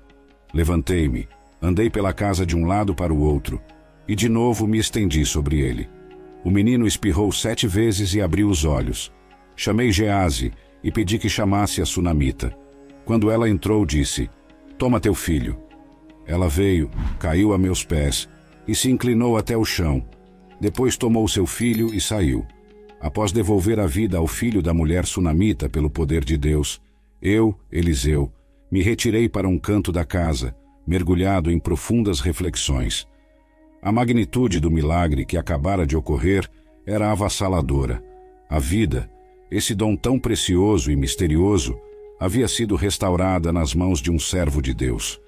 Levantei-me, 0.52 1.28
Andei 1.64 1.88
pela 1.88 2.12
casa 2.12 2.44
de 2.44 2.54
um 2.54 2.66
lado 2.66 2.94
para 2.94 3.10
o 3.10 3.22
outro 3.22 3.58
e 4.06 4.14
de 4.14 4.28
novo 4.28 4.66
me 4.66 4.76
estendi 4.76 5.24
sobre 5.24 5.60
ele. 5.60 5.88
O 6.44 6.50
menino 6.50 6.86
espirrou 6.86 7.32
sete 7.32 7.66
vezes 7.66 8.12
e 8.12 8.20
abriu 8.20 8.50
os 8.50 8.66
olhos. 8.66 9.10
Chamei 9.56 9.90
Gease 9.90 10.52
e 10.82 10.92
pedi 10.92 11.18
que 11.18 11.26
chamasse 11.26 11.80
a 11.80 11.86
sunamita. 11.86 12.54
Quando 13.06 13.30
ela 13.30 13.48
entrou, 13.48 13.86
disse: 13.86 14.28
Toma 14.76 15.00
teu 15.00 15.14
filho. 15.14 15.56
Ela 16.26 16.48
veio, 16.48 16.90
caiu 17.18 17.52
a 17.52 17.58
meus 17.58 17.84
pés 17.84 18.28
e 18.66 18.74
se 18.74 18.90
inclinou 18.90 19.36
até 19.36 19.56
o 19.56 19.64
chão. 19.64 20.04
Depois 20.60 20.96
tomou 20.96 21.26
seu 21.28 21.46
filho 21.46 21.92
e 21.92 22.00
saiu. 22.00 22.46
Após 23.00 23.32
devolver 23.32 23.78
a 23.78 23.86
vida 23.86 24.16
ao 24.16 24.26
filho 24.26 24.62
da 24.62 24.72
mulher 24.72 25.04
sunamita 25.04 25.68
pelo 25.68 25.90
poder 25.90 26.24
de 26.24 26.38
Deus, 26.38 26.80
eu, 27.20 27.54
Eliseu, 27.70 28.32
me 28.70 28.82
retirei 28.82 29.28
para 29.28 29.48
um 29.48 29.58
canto 29.58 29.92
da 29.92 30.04
casa 30.04 30.54
mergulhado 30.86 31.50
em 31.50 31.58
profundas 31.58 32.20
reflexões. 32.20 33.06
A 33.80 33.90
magnitude 33.90 34.60
do 34.60 34.70
milagre 34.70 35.24
que 35.24 35.36
acabara 35.36 35.86
de 35.86 35.96
ocorrer 35.96 36.48
era 36.86 37.10
avassaladora. 37.10 38.02
A 38.48 38.58
vida, 38.58 39.10
esse 39.50 39.74
dom 39.74 39.96
tão 39.96 40.18
precioso 40.18 40.90
e 40.90 40.96
misterioso, 40.96 41.78
havia 42.18 42.48
sido 42.48 42.76
restaurada 42.76 43.52
nas 43.52 43.74
mãos 43.74 44.00
de 44.00 44.10
um 44.10 44.18
servo 44.18 44.60
de 44.60 44.72
Deus. 44.72 45.20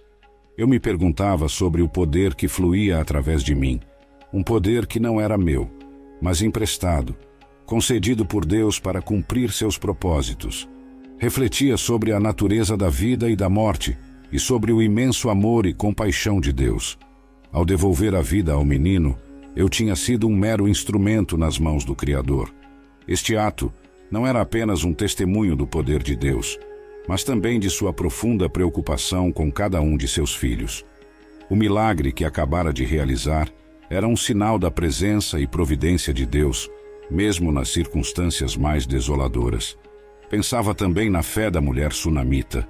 Eu 0.56 0.66
me 0.66 0.80
perguntava 0.80 1.48
sobre 1.48 1.82
o 1.82 1.88
poder 1.88 2.34
que 2.34 2.48
fluía 2.48 2.98
através 2.98 3.42
de 3.42 3.54
mim, 3.54 3.78
um 4.32 4.42
poder 4.42 4.86
que 4.86 4.98
não 4.98 5.20
era 5.20 5.36
meu, 5.36 5.70
mas 6.20 6.40
emprestado, 6.40 7.14
concedido 7.66 8.24
por 8.24 8.46
Deus 8.46 8.80
para 8.80 9.02
cumprir 9.02 9.52
seus 9.52 9.76
propósitos. 9.76 10.66
Refletia 11.18 11.76
sobre 11.76 12.12
a 12.12 12.20
natureza 12.20 12.74
da 12.74 12.88
vida 12.88 13.28
e 13.28 13.36
da 13.36 13.50
morte 13.50 13.98
e 14.32 14.38
sobre 14.38 14.72
o 14.72 14.82
imenso 14.82 15.28
amor 15.28 15.66
e 15.66 15.74
compaixão 15.74 16.40
de 16.40 16.52
Deus. 16.52 16.98
Ao 17.52 17.64
devolver 17.64 18.14
a 18.14 18.22
vida 18.22 18.54
ao 18.54 18.64
menino, 18.64 19.16
eu 19.54 19.68
tinha 19.68 19.94
sido 19.94 20.26
um 20.26 20.34
mero 20.34 20.66
instrumento 20.66 21.36
nas 21.36 21.58
mãos 21.58 21.84
do 21.84 21.94
Criador. 21.94 22.52
Este 23.06 23.36
ato 23.36 23.70
não 24.10 24.26
era 24.26 24.40
apenas 24.40 24.84
um 24.84 24.92
testemunho 24.92 25.54
do 25.54 25.66
poder 25.66 26.02
de 26.02 26.16
Deus, 26.16 26.58
mas 27.08 27.24
também 27.24 27.58
de 27.60 27.70
sua 27.70 27.92
profunda 27.92 28.48
preocupação 28.48 29.30
com 29.32 29.50
cada 29.50 29.80
um 29.80 29.96
de 29.96 30.08
seus 30.08 30.34
filhos. 30.34 30.84
O 31.48 31.56
milagre 31.56 32.12
que 32.12 32.24
acabara 32.24 32.72
de 32.72 32.84
realizar 32.84 33.48
era 33.88 34.06
um 34.06 34.16
sinal 34.16 34.58
da 34.58 34.70
presença 34.70 35.38
e 35.38 35.46
providência 35.46 36.12
de 36.12 36.26
Deus, 36.26 36.68
mesmo 37.10 37.52
nas 37.52 37.68
circunstâncias 37.68 38.56
mais 38.56 38.86
desoladoras. 38.86 39.78
Pensava 40.28 40.74
também 40.74 41.08
na 41.08 41.22
fé 41.22 41.50
da 41.50 41.60
mulher 41.60 41.92
sunamita 41.92 42.68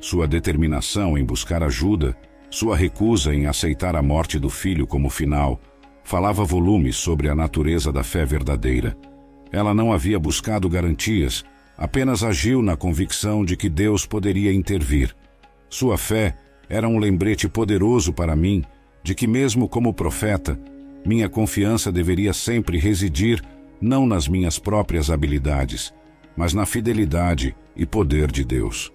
sua 0.00 0.28
determinação 0.28 1.18
em 1.18 1.24
buscar 1.24 1.62
ajuda, 1.62 2.16
sua 2.50 2.76
recusa 2.76 3.34
em 3.34 3.46
aceitar 3.46 3.96
a 3.96 4.02
morte 4.02 4.38
do 4.38 4.48
filho 4.48 4.86
como 4.86 5.10
final, 5.10 5.60
falava 6.04 6.44
volumes 6.44 6.96
sobre 6.96 7.28
a 7.28 7.34
natureza 7.34 7.92
da 7.92 8.04
fé 8.04 8.24
verdadeira. 8.24 8.96
Ela 9.50 9.74
não 9.74 9.92
havia 9.92 10.18
buscado 10.18 10.68
garantias, 10.68 11.44
apenas 11.78 12.24
agiu 12.24 12.60
na 12.60 12.76
convicção 12.76 13.44
de 13.44 13.56
que 13.56 13.68
Deus 13.68 14.04
poderia 14.04 14.52
intervir. 14.52 15.14
Sua 15.70 15.96
fé 15.96 16.36
era 16.68 16.88
um 16.88 16.98
lembrete 16.98 17.48
poderoso 17.48 18.12
para 18.12 18.34
mim 18.34 18.64
de 19.02 19.14
que, 19.14 19.28
mesmo 19.28 19.68
como 19.68 19.94
profeta, 19.94 20.58
minha 21.06 21.28
confiança 21.28 21.92
deveria 21.92 22.32
sempre 22.32 22.78
residir 22.78 23.40
não 23.80 24.06
nas 24.06 24.26
minhas 24.26 24.58
próprias 24.58 25.08
habilidades, 25.08 25.94
mas 26.36 26.52
na 26.52 26.66
fidelidade 26.66 27.54
e 27.76 27.86
poder 27.86 28.30
de 28.30 28.44
Deus. 28.44 28.92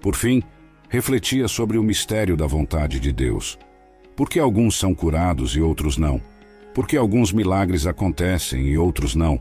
Por 0.00 0.14
fim, 0.14 0.42
refletia 0.90 1.48
sobre 1.48 1.78
o 1.78 1.82
mistério 1.82 2.36
da 2.36 2.46
vontade 2.46 3.00
de 3.00 3.12
Deus. 3.12 3.58
Por 4.14 4.28
que 4.28 4.38
alguns 4.38 4.78
são 4.78 4.94
curados 4.94 5.56
e 5.56 5.60
outros 5.60 5.96
não? 5.96 6.20
Por 6.74 6.86
que 6.86 6.96
alguns 6.96 7.32
milagres 7.32 7.86
acontecem 7.86 8.66
e 8.66 8.76
outros 8.76 9.14
não? 9.14 9.40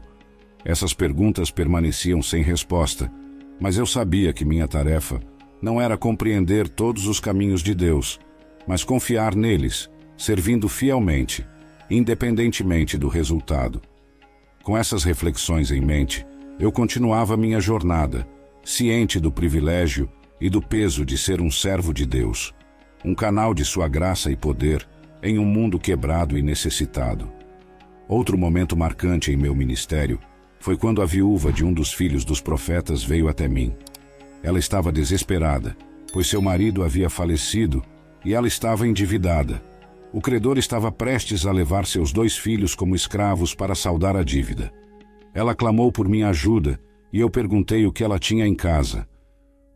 Essas 0.66 0.94
perguntas 0.94 1.52
permaneciam 1.52 2.24
sem 2.24 2.42
resposta, 2.42 3.12
mas 3.60 3.78
eu 3.78 3.86
sabia 3.86 4.34
que 4.34 4.44
minha 4.44 4.68
tarefa 4.68 5.20
não 5.62 5.80
era 5.80 5.96
compreender 5.96 6.68
todos 6.68 7.06
os 7.06 7.20
caminhos 7.20 7.62
de 7.62 7.76
Deus, 7.76 8.20
mas 8.68 8.84
confiar 8.84 9.36
neles, 9.36 9.90
servindo 10.18 10.68
fielmente, 10.68 11.46
independentemente 11.90 12.98
do 12.98 13.08
resultado. 13.08 13.80
Com 14.64 14.76
essas 14.76 15.04
reflexões 15.04 15.70
em 15.70 15.80
mente, 15.80 16.26
eu 16.60 16.72
continuava 16.72 17.38
minha 17.38 17.60
jornada, 17.60 18.28
ciente 18.64 19.20
do 19.20 19.32
privilégio 19.32 20.10
e 20.42 20.50
do 20.50 20.62
peso 20.62 21.06
de 21.06 21.16
ser 21.16 21.42
um 21.42 21.52
servo 21.52 21.94
de 21.94 22.08
Deus, 22.08 22.54
um 23.04 23.14
canal 23.14 23.54
de 23.54 23.64
sua 23.64 23.88
graça 23.88 24.32
e 24.32 24.36
poder 24.36 24.88
em 25.22 25.38
um 25.38 25.46
mundo 25.46 25.80
quebrado 25.80 26.36
e 26.38 26.42
necessitado. 26.42 27.32
Outro 28.08 28.36
momento 28.36 28.76
marcante 28.76 29.32
em 29.32 29.38
meu 29.38 29.56
ministério 29.56 30.20
foi 30.66 30.76
quando 30.76 31.00
a 31.00 31.06
viúva 31.06 31.54
de 31.54 31.64
um 31.64 31.72
dos 31.72 31.94
filhos 31.94 32.26
dos 32.26 32.42
profetas 32.42 33.04
veio 33.04 33.28
até 33.28 33.48
mim. 33.48 33.72
Ela 34.42 34.58
estava 34.58 34.92
desesperada, 34.92 35.78
pois 36.12 36.26
seu 36.26 36.42
marido 36.42 36.84
havia 36.84 37.08
falecido 37.08 37.84
e 38.26 38.34
ela 38.34 38.48
estava 38.48 38.88
endividada. 38.88 39.62
O 40.12 40.20
credor 40.20 40.58
estava 40.58 40.92
prestes 40.92 41.46
a 41.46 41.52
levar 41.52 41.86
seus 41.86 42.12
dois 42.12 42.36
filhos 42.36 42.74
como 42.74 42.96
escravos 42.96 43.54
para 43.54 43.76
saldar 43.76 44.16
a 44.16 44.24
dívida. 44.24 44.74
Ela 45.36 45.54
clamou 45.54 45.92
por 45.92 46.10
minha 46.10 46.30
ajuda 46.30 46.80
e 47.14 47.20
eu 47.20 47.30
perguntei 47.30 47.86
o 47.86 47.92
que 47.92 48.04
ela 48.04 48.18
tinha 48.18 48.48
em 48.48 48.56
casa. 48.56 49.08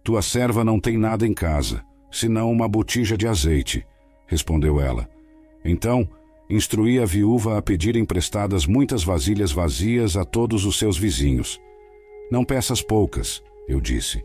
Tua 0.03 0.23
serva 0.23 0.63
não 0.63 0.79
tem 0.79 0.97
nada 0.97 1.23
em 1.27 1.35
casa, 1.35 1.83
senão 2.09 2.51
uma 2.51 2.67
botija 2.67 3.15
de 3.15 3.27
azeite, 3.27 3.85
respondeu 4.25 4.81
ela. 4.81 5.07
Então, 5.63 6.09
instruí 6.49 6.99
a 6.99 7.05
viúva 7.05 7.57
a 7.57 7.61
pedir 7.61 7.95
emprestadas 7.95 8.65
muitas 8.65 9.03
vasilhas 9.03 9.51
vazias 9.51 10.17
a 10.17 10.25
todos 10.25 10.65
os 10.65 10.79
seus 10.79 10.97
vizinhos. 10.97 11.61
Não 12.31 12.43
peças 12.43 12.81
poucas, 12.81 13.43
eu 13.67 13.79
disse. 13.79 14.23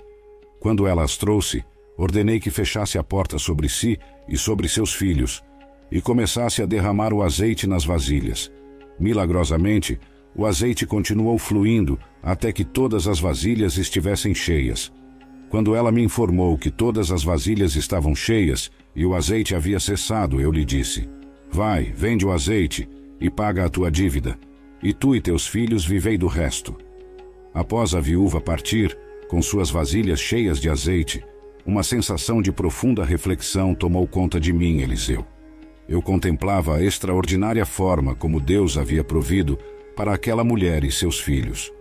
Quando 0.59 0.87
ela 0.87 1.03
as 1.03 1.19
trouxe, 1.19 1.63
ordenei 1.99 2.41
que 2.41 2.51
fechasse 2.51 2.97
a 2.97 3.05
porta 3.05 3.39
sobre 3.39 3.69
si 3.69 3.99
e 4.27 4.39
sobre 4.39 4.69
seus 4.69 4.95
filhos, 4.95 5.43
e 5.93 6.01
começasse 6.01 6.63
a 6.63 6.67
derramar 6.67 7.13
o 7.13 7.23
azeite 7.23 7.67
nas 7.67 7.85
vasilhas. 7.85 8.51
Milagrosamente, 8.99 10.01
o 10.35 10.47
azeite 10.47 10.87
continuou 10.87 11.39
fluindo 11.39 11.99
até 12.23 12.53
que 12.53 12.65
todas 12.65 13.07
as 13.07 13.21
vasilhas 13.21 13.77
estivessem 13.77 14.35
cheias. 14.35 14.91
Quando 15.51 15.75
ela 15.75 15.93
me 15.93 16.03
informou 16.03 16.57
que 16.57 16.71
todas 16.71 17.13
as 17.13 17.23
vasilhas 17.23 17.77
estavam 17.77 18.15
cheias 18.15 18.71
e 18.97 19.05
o 19.05 19.15
azeite 19.15 19.55
havia 19.55 19.79
cessado, 19.79 20.41
eu 20.41 20.51
lhe 20.51 20.65
disse: 20.65 21.09
Vai, 21.55 21.85
vende 21.85 22.27
o 22.27 22.33
azeite 22.33 22.89
e 23.21 23.31
paga 23.31 23.65
a 23.65 23.69
tua 23.69 23.89
dívida, 23.89 24.37
e 24.83 24.93
tu 24.93 25.15
e 25.15 25.21
teus 25.21 25.47
filhos 25.47 25.87
vivei 25.87 26.19
do 26.19 26.27
resto. 26.27 26.77
Após 27.55 27.95
a 27.95 28.01
viúva 28.01 28.41
partir, 28.41 28.99
com 29.29 29.41
suas 29.41 29.71
vasilhas 29.71 30.19
cheias 30.19 30.59
de 30.59 30.69
azeite, 30.69 31.25
uma 31.65 31.85
sensação 31.85 32.43
de 32.43 32.51
profunda 32.51 33.05
reflexão 33.05 33.73
tomou 33.73 34.05
conta 34.05 34.41
de 34.41 34.53
mim, 34.53 34.81
Eliseu. 34.81 35.25
Eu 35.89 36.03
contemplava 36.03 36.75
a 36.75 36.83
extraordinária 36.83 37.65
forma 37.65 38.17
como 38.17 38.41
Deus 38.41 38.77
havia 38.77 39.05
provido 39.05 39.57
para 39.95 40.13
aquela 40.13 40.43
mulher 40.43 40.83
e 40.83 40.91
seus 40.91 41.21
filhos. 41.21 41.73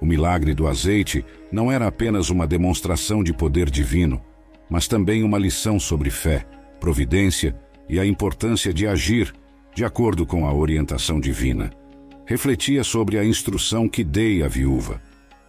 O 0.00 0.06
milagre 0.06 0.54
do 0.54 0.68
azeite 0.68 1.24
não 1.50 1.72
era 1.72 1.88
apenas 1.88 2.30
uma 2.30 2.46
demonstração 2.46 3.24
de 3.24 3.32
poder 3.32 3.70
divino, 3.70 4.22
mas 4.70 4.86
também 4.86 5.24
uma 5.24 5.36
lição 5.36 5.80
sobre 5.80 6.10
fé, 6.10 6.46
providência 6.78 7.56
e 7.88 7.98
a 8.00 8.06
importância 8.06 8.72
de 8.72 8.86
agir 8.86 9.32
de 9.74 9.84
acordo 9.84 10.24
com 10.24 10.46
a 10.46 10.54
orientação 10.54 11.20
divina. 11.20 11.70
Refletia 12.24 12.82
sobre 12.82 13.18
a 13.18 13.24
instrução 13.24 13.88
que 13.88 14.02
dei 14.02 14.42
à 14.42 14.48
viúva. 14.48 15.00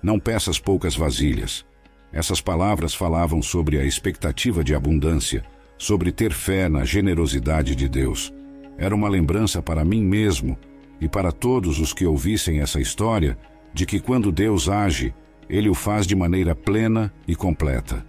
Não 0.04 0.20
peças 0.20 0.60
poucas 0.60 0.96
vasilhas. 0.96 1.66
Essas 2.12 2.42
palavras 2.42 2.94
falavam 2.94 3.42
sobre 3.42 3.80
a 3.80 3.86
expectativa 3.86 4.64
de 4.64 4.76
abundância, 4.76 5.44
sobre 5.78 6.12
ter 6.12 6.34
fé 6.34 6.70
na 6.70 6.84
generosidade 6.84 7.76
de 7.76 7.88
Deus. 7.88 8.34
Era 8.78 8.94
uma 8.94 9.10
lembrança 9.10 9.62
para 9.62 9.84
mim 9.84 10.04
mesmo 10.04 10.58
e 11.00 11.08
para 11.08 11.32
todos 11.32 11.80
os 11.80 11.94
que 11.94 12.06
ouvissem 12.06 12.60
essa 12.60 12.80
história 12.80 13.38
de 13.74 13.86
que 13.86 14.00
quando 14.00 14.32
Deus 14.32 14.70
age, 14.70 15.14
ele 15.50 15.70
o 15.70 15.74
faz 15.74 16.06
de 16.06 16.16
maneira 16.16 16.56
plena 16.56 17.14
e 17.28 17.36
completa. 17.36 18.06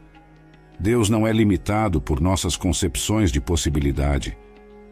Deus 0.80 1.11
não 1.11 1.26
é 1.26 1.32
limitado 1.32 2.00
por 2.00 2.20
nossas 2.20 2.56
concepções 2.56 3.32
de 3.32 3.40
possibilidade. 3.40 4.38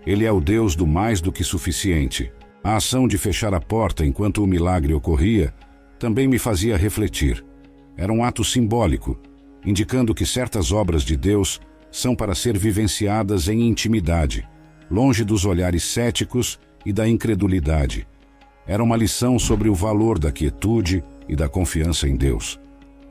Ele 0.04 0.24
é 0.24 0.32
o 0.32 0.40
Deus 0.40 0.74
do 0.74 0.86
mais 0.86 1.20
do 1.20 1.30
que 1.30 1.44
suficiente. 1.44 2.32
A 2.62 2.76
ação 2.76 3.06
de 3.06 3.16
fechar 3.16 3.54
a 3.54 3.60
porta 3.60 4.04
enquanto 4.04 4.42
o 4.42 4.46
milagre 4.46 4.92
ocorria 4.92 5.54
também 5.98 6.26
me 6.26 6.38
fazia 6.38 6.76
refletir. 6.76 7.44
Era 7.96 8.12
um 8.12 8.24
ato 8.24 8.42
simbólico, 8.42 9.16
indicando 9.64 10.14
que 10.14 10.26
certas 10.26 10.72
obras 10.72 11.02
de 11.02 11.16
Deus 11.16 11.60
são 11.90 12.16
para 12.16 12.34
ser 12.34 12.58
vivenciadas 12.58 13.48
em 13.48 13.62
intimidade, 13.62 14.46
longe 14.90 15.24
dos 15.24 15.44
olhares 15.44 15.84
céticos 15.84 16.58
e 16.84 16.92
da 16.92 17.08
incredulidade. 17.08 18.06
Era 18.66 18.82
uma 18.82 18.96
lição 18.96 19.38
sobre 19.38 19.68
o 19.68 19.74
valor 19.74 20.18
da 20.18 20.32
quietude 20.32 21.02
e 21.28 21.36
da 21.36 21.48
confiança 21.48 22.08
em 22.08 22.16
Deus 22.16 22.58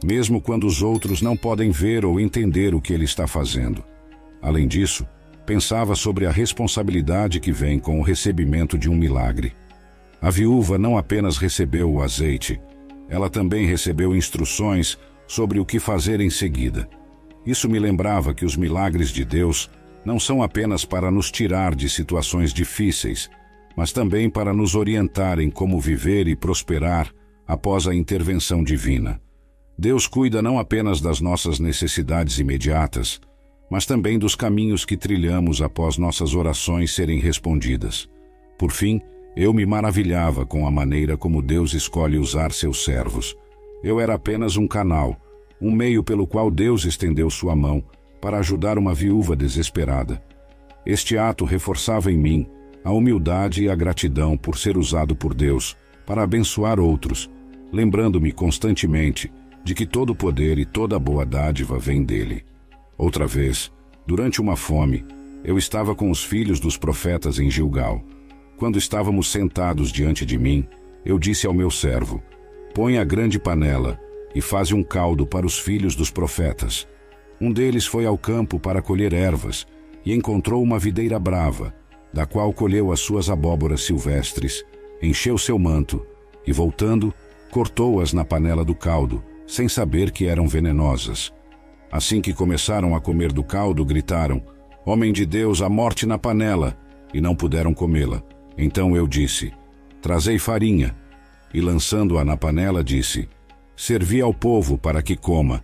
mesmo 0.04 0.42
quando 0.42 0.66
os 0.66 0.82
outros 0.82 1.22
não 1.22 1.36
podem 1.36 1.72
ver 1.72 2.06
ou 2.06 2.20
entender 2.20 2.74
o 2.76 2.82
que 2.82 2.94
ele 2.94 3.06
está 3.06 3.28
fazendo. 3.28 3.84
Além 4.42 4.68
disso, 4.68 5.08
pensava 5.46 5.96
sobre 5.96 6.26
a 6.26 6.32
responsabilidade 6.32 7.40
que 7.40 7.52
vem 7.52 7.80
com 7.80 8.00
o 8.00 8.04
recebimento 8.04 8.78
de 8.78 8.90
um 8.90 8.96
milagre. 8.96 9.54
A 10.22 10.30
viúva 10.30 10.78
não 10.78 10.98
apenas 10.98 11.38
recebeu 11.38 11.92
o 11.92 12.02
azeite, 12.02 12.60
ela 13.08 13.30
também 13.30 13.66
recebeu 13.66 14.16
instruções 14.16 14.98
sobre 15.28 15.60
o 15.60 15.66
que 15.66 15.80
fazer 15.80 16.20
em 16.20 16.30
seguida. 16.30 16.88
Isso 17.46 17.70
me 17.70 17.78
lembrava 17.78 18.34
que 18.34 18.46
os 18.46 18.56
milagres 18.56 19.10
de 19.10 19.24
Deus 19.24 19.70
não 20.04 20.20
são 20.20 20.42
apenas 20.42 20.86
para 20.86 21.12
nos 21.12 21.32
tirar 21.32 21.76
de 21.76 21.90
situações 21.90 22.54
difíceis, 22.54 23.30
mas 23.76 23.92
também 23.92 24.30
para 24.30 24.54
nos 24.54 24.76
orientar 24.76 25.40
em 25.40 25.50
como 25.50 25.80
viver 25.80 26.28
e 26.28 26.36
prosperar 26.36 27.12
após 27.48 27.88
a 27.88 27.94
intervenção 27.94 28.64
divina. 28.64 29.20
Deus 29.78 30.08
cuida 30.08 30.42
não 30.42 30.58
apenas 30.58 31.02
das 31.02 31.20
nossas 31.20 31.60
necessidades 31.60 32.40
imediatas, 32.40 33.20
mas 33.70 33.86
também 33.86 34.18
dos 34.18 34.34
caminhos 34.34 34.86
que 34.86 34.96
trilhamos 34.96 35.62
após 35.62 35.98
nossas 35.98 36.34
orações 36.34 36.94
serem 36.94 37.20
respondidas. 37.20 38.08
Por 38.58 38.72
fim, 38.72 39.02
eu 39.36 39.54
me 39.54 39.66
maravilhava 39.66 40.46
com 40.46 40.66
a 40.66 40.72
maneira 40.72 41.18
como 41.18 41.42
Deus 41.42 41.74
escolhe 41.74 42.18
usar 42.18 42.54
seus 42.54 42.86
servos. 42.86 43.36
Eu 43.84 44.00
era 44.00 44.14
apenas 44.14 44.56
um 44.56 44.66
canal, 44.66 45.20
um 45.60 45.72
meio 45.72 46.04
pelo 46.04 46.26
qual 46.26 46.50
Deus 46.50 46.86
estendeu 46.86 47.30
sua 47.30 47.56
mão 47.56 47.84
para 48.22 48.40
ajudar 48.40 48.78
uma 48.78 48.94
viúva 48.94 49.36
desesperada. 49.36 50.24
Este 50.86 51.18
ato 51.18 51.44
reforçava 51.44 52.12
em 52.12 52.18
mim 52.18 52.48
a 52.84 52.92
humildade 52.92 53.64
e 53.64 53.70
a 53.70 53.76
gratidão 53.76 54.38
por 54.38 54.58
ser 54.58 54.78
usado 54.78 55.16
por 55.16 55.34
Deus 55.34 55.76
para 56.06 56.24
abençoar 56.24 56.80
outros, 56.80 57.30
lembrando-me 57.74 58.32
constantemente 58.32 59.32
de 59.66 59.74
que 59.74 59.88
todo 59.88 60.12
o 60.12 60.16
poder 60.16 60.60
e 60.60 60.64
toda 60.64 61.00
boa 61.00 61.26
dádiva 61.26 61.80
vem 61.80 62.04
dele. 62.04 62.46
Outra 62.96 63.26
vez, 63.26 63.72
durante 64.06 64.40
uma 64.40 64.56
fome, 64.56 65.04
eu 65.44 65.58
estava 65.58 65.96
com 65.96 66.12
os 66.12 66.24
filhos 66.24 66.60
dos 66.60 66.78
profetas 66.78 67.40
em 67.40 67.50
Gilgal. 67.50 68.04
Quando 68.58 68.78
estávamos 68.78 69.28
sentados 69.32 69.92
diante 69.92 70.24
de 70.24 70.38
mim, 70.38 70.68
eu 71.04 71.18
disse 71.18 71.48
ao 71.48 71.54
meu 71.54 71.72
servo: 71.72 72.22
Põe 72.76 73.00
a 73.00 73.04
grande 73.04 73.40
panela 73.40 74.00
e 74.36 74.40
faze 74.40 74.76
um 74.76 74.84
caldo 74.84 75.26
para 75.26 75.48
os 75.48 75.58
filhos 75.58 75.96
dos 75.96 76.12
profetas. 76.12 76.88
Um 77.42 77.52
deles 77.52 77.88
foi 77.88 78.06
ao 78.06 78.20
campo 78.20 78.60
para 78.60 78.84
colher 78.84 79.14
ervas 79.14 79.66
e 80.06 80.14
encontrou 80.14 80.62
uma 80.62 80.78
videira 80.78 81.18
brava, 81.18 81.74
da 82.14 82.28
qual 82.28 82.54
colheu 82.54 82.92
as 82.92 83.00
suas 83.00 83.32
abóboras 83.32 83.82
silvestres, 83.82 84.64
encheu 85.02 85.40
seu 85.40 85.58
manto 85.58 86.06
e, 86.46 86.54
voltando, 86.54 87.12
cortou-as 87.50 88.14
na 88.14 88.24
panela 88.24 88.64
do 88.64 88.76
caldo 88.76 89.24
sem 89.48 89.68
saber 89.68 90.12
que 90.12 90.26
eram 90.26 90.48
venenosas. 90.48 91.34
Assim 91.92 92.22
que 92.22 92.34
começaram 92.34 92.96
a 92.96 93.02
comer 93.02 93.32
do 93.32 93.44
caldo, 93.44 93.86
gritaram: 93.86 94.42
Homem 94.86 95.14
de 95.14 95.26
Deus, 95.26 95.62
a 95.62 95.70
morte 95.70 96.06
na 96.06 96.18
panela! 96.18 96.78
E 97.14 97.22
não 97.22 97.36
puderam 97.36 97.74
comê-la. 97.74 98.22
Então 98.58 98.96
eu 98.96 99.08
disse: 99.08 99.54
Trazei 100.02 100.38
farinha. 100.38 100.96
E 101.54 101.62
lançando-a 101.62 102.26
na 102.26 102.36
panela, 102.36 102.84
disse: 102.84 103.30
Servi 103.76 104.22
ao 104.22 104.34
povo 104.34 104.78
para 104.78 105.02
que 105.02 105.16
coma. 105.16 105.64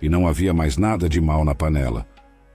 E 0.00 0.08
não 0.08 0.26
havia 0.26 0.52
mais 0.52 0.76
nada 0.76 1.08
de 1.08 1.20
mal 1.20 1.44
na 1.44 1.54
panela. 1.54 2.06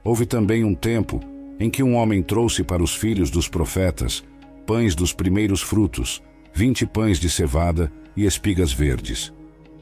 Houve 0.04 0.26
também 0.26 0.63
um 0.63 0.74
tempo 0.74 1.20
em 1.60 1.70
que 1.70 1.84
um 1.84 1.96
homem 1.96 2.22
trouxe 2.22 2.63
para 2.63 2.84
os 2.84 2.96
filhos 2.96 3.30
dos 3.30 3.48
profetas 3.48 4.24
pães 4.68 4.94
dos 4.94 5.13
primeiros 5.13 5.62
frutos, 5.62 6.22
vinte 6.54 6.86
pães 6.86 7.20
de 7.20 7.30
cevada 7.30 7.90
e 8.18 8.26
espigas 8.26 8.74
verdes. 8.74 9.34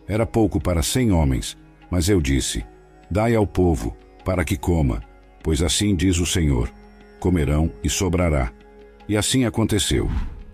Era 0.08 0.26
pouco 0.26 0.60
para 0.60 0.84
cem 0.84 1.12
homens, 1.12 1.58
mas 1.90 2.10
eu 2.10 2.22
disse: 2.22 2.64
Dai 3.10 3.36
ao 3.36 3.48
povo, 3.48 3.96
para 4.24 4.44
que 4.44 4.58
coma, 4.58 5.02
pois 5.44 5.62
assim 5.62 5.96
diz 5.96 6.20
o 6.20 6.26
Senhor: 6.26 6.72
comerão 7.20 7.72
e 7.84 7.90
sobrará. 7.90 8.52
E 9.08 9.18
assim 9.18 9.46
aconteceu. 9.46 10.10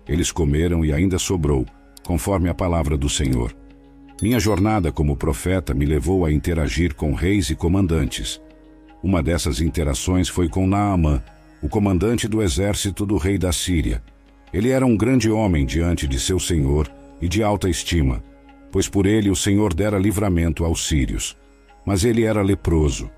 Eles 0.08 0.32
comeram 0.32 0.84
e 0.84 0.92
ainda 0.92 1.18
sobrou, 1.18 1.66
conforme 2.04 2.48
a 2.48 2.54
palavra 2.54 2.96
do 2.96 3.08
Senhor. 3.08 3.54
Minha 4.20 4.38
jornada 4.38 4.90
como 4.90 5.16
profeta 5.16 5.74
me 5.74 5.84
levou 5.84 6.24
a 6.24 6.32
interagir 6.32 6.94
com 6.94 7.12
reis 7.12 7.50
e 7.50 7.54
comandantes. 7.54 8.40
Uma 9.02 9.22
dessas 9.22 9.60
interações 9.60 10.28
foi 10.28 10.48
com 10.48 10.66
Naamã, 10.66 11.22
o 11.62 11.68
comandante 11.68 12.28
do 12.28 12.42
exército 12.42 13.04
do 13.04 13.16
rei 13.16 13.36
da 13.36 13.52
Síria. 13.52 14.02
Ele 14.52 14.70
era 14.70 14.84
um 14.86 14.96
grande 14.96 15.30
homem 15.30 15.64
diante 15.64 16.06
de 16.06 16.20
seu 16.20 16.38
senhor 16.38 16.90
e 17.20 17.28
de 17.28 17.42
alta 17.42 17.68
estima 17.68 18.22
pois 18.72 18.88
por 18.88 19.06
ele 19.06 19.30
o 19.30 19.36
Senhor 19.36 19.74
dera 19.74 19.98
livramento 19.98 20.64
aos 20.64 20.88
sírios. 20.88 21.36
Mas 21.86 22.04
ele 22.04 22.24
era 22.24 22.42
leproso. 22.42 23.10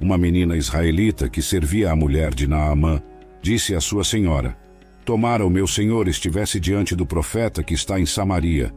Uma 0.00 0.18
menina 0.18 0.56
israelita 0.56 1.28
que 1.28 1.40
servia 1.40 1.90
a 1.90 1.96
mulher 1.96 2.34
de 2.34 2.46
Naamã 2.46 3.00
disse 3.40 3.74
à 3.74 3.80
sua 3.80 4.04
senhora: 4.04 4.58
Tomara 5.04 5.46
o 5.46 5.50
meu 5.50 5.66
senhor 5.66 6.08
estivesse 6.08 6.58
diante 6.58 6.96
do 6.96 7.06
profeta 7.06 7.62
que 7.62 7.72
está 7.72 7.98
em 7.98 8.04
Samaria, 8.04 8.74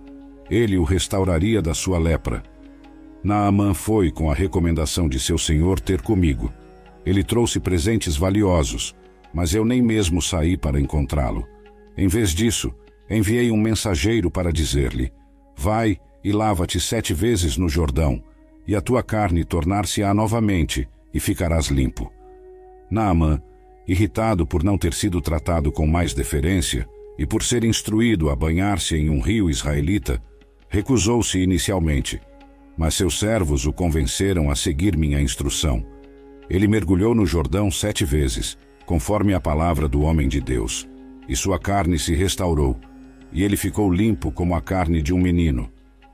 ele 0.50 0.78
o 0.78 0.84
restauraria 0.84 1.62
da 1.62 1.74
sua 1.74 1.98
lepra. 1.98 2.44
Naamã 3.24 3.74
foi, 3.74 4.12
com 4.12 4.32
a 4.32 4.34
recomendação 4.34 5.10
de 5.10 5.20
seu 5.20 5.38
senhor, 5.38 5.80
ter 5.80 6.02
comigo. 6.02 6.54
Ele 7.06 7.24
trouxe 7.24 7.60
presentes 7.60 8.16
valiosos, 8.16 8.96
mas 9.34 9.54
eu 9.54 9.66
nem 9.66 9.82
mesmo 9.82 10.22
saí 10.22 10.56
para 10.56 10.80
encontrá-lo. 10.80 11.46
Em 11.98 12.08
vez 12.08 12.32
disso, 12.32 12.74
enviei 13.10 13.52
um 13.52 13.58
mensageiro 13.58 14.32
para 14.32 14.54
dizer-lhe: 14.54 15.12
Vai 15.58 15.98
e 16.24 16.32
lava-te 16.32 16.80
sete 16.80 17.14
vezes 17.14 17.58
no 17.58 17.70
Jordão, 17.70 18.24
e 18.68 18.76
a 18.76 18.82
tua 18.82 19.02
carne 19.02 19.44
tornar-se-á 19.44 20.14
novamente, 20.14 20.88
e 21.14 21.20
ficarás 21.20 21.68
limpo. 21.68 22.12
Naamã 22.90 23.42
irritado 23.90 24.46
por 24.46 24.64
não 24.64 24.78
ter 24.78 24.94
sido 24.94 25.20
tratado 25.20 25.72
com 25.72 25.88
mais 25.88 26.14
deferência 26.14 26.88
e 27.18 27.26
por 27.26 27.42
ser 27.42 27.64
instruído 27.64 28.30
a 28.30 28.36
banhar-se 28.36 28.96
em 28.96 29.10
um 29.10 29.20
rio 29.20 29.50
israelita, 29.50 30.22
recusou-se 30.70 31.40
inicialmente, 31.40 32.22
mas 32.78 32.94
seus 32.94 33.18
servos 33.18 33.66
o 33.66 33.74
convenceram 33.74 34.52
a 34.52 34.56
seguir 34.56 34.96
minha 34.96 35.20
instrução. 35.20 35.84
Ele 36.48 36.68
mergulhou 36.68 37.16
no 37.16 37.26
Jordão 37.26 37.72
sete 37.72 38.06
vezes, 38.06 38.60
conforme 38.86 39.34
a 39.34 39.40
palavra 39.40 39.88
do 39.88 40.02
homem 40.02 40.28
de 40.28 40.40
Deus, 40.40 40.88
e 41.28 41.36
sua 41.36 41.58
carne 41.58 41.98
se 41.98 42.14
restaurou, 42.14 42.78
e 43.34 43.44
ele 43.44 43.58
ficou 43.58 43.92
limpo 43.92 44.32
como 44.32 44.54
a 44.54 44.62
carne 44.62 45.02
de 45.02 45.12
um 45.12 45.20
menino. 45.20 45.68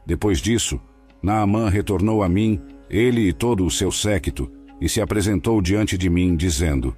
Depois 0.05 0.39
disso, 0.39 0.79
Naamã 1.21 1.69
retornou 1.69 2.21
a 2.21 2.29
mim, 2.29 2.61
ele 2.89 3.27
e 3.27 3.33
todo 3.33 3.65
o 3.65 3.71
seu 3.71 3.91
séquito, 3.91 4.51
e 4.79 4.87
se 4.87 5.01
apresentou 5.01 5.61
diante 5.61 5.97
de 5.97 6.09
mim, 6.09 6.35
dizendo: 6.35 6.95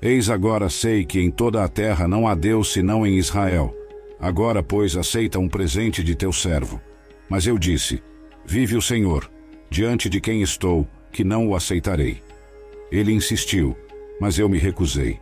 Eis 0.00 0.30
agora 0.30 0.68
sei 0.68 1.04
que 1.04 1.20
em 1.20 1.30
toda 1.30 1.62
a 1.62 1.68
terra 1.68 2.08
não 2.08 2.26
há 2.26 2.34
Deus 2.34 2.72
senão 2.72 3.06
em 3.06 3.18
Israel. 3.18 3.74
Agora, 4.20 4.62
pois, 4.62 4.96
aceita 4.96 5.38
um 5.38 5.48
presente 5.48 6.02
de 6.02 6.14
teu 6.14 6.32
servo. 6.32 6.80
Mas 7.28 7.46
eu 7.46 7.58
disse: 7.58 8.02
Vive 8.46 8.76
o 8.76 8.82
Senhor, 8.82 9.30
diante 9.68 10.08
de 10.08 10.20
quem 10.20 10.40
estou, 10.40 10.86
que 11.12 11.22
não 11.22 11.48
o 11.48 11.54
aceitarei. 11.54 12.22
Ele 12.90 13.12
insistiu, 13.12 13.76
mas 14.20 14.38
eu 14.38 14.48
me 14.48 14.58
recusei. 14.58 15.20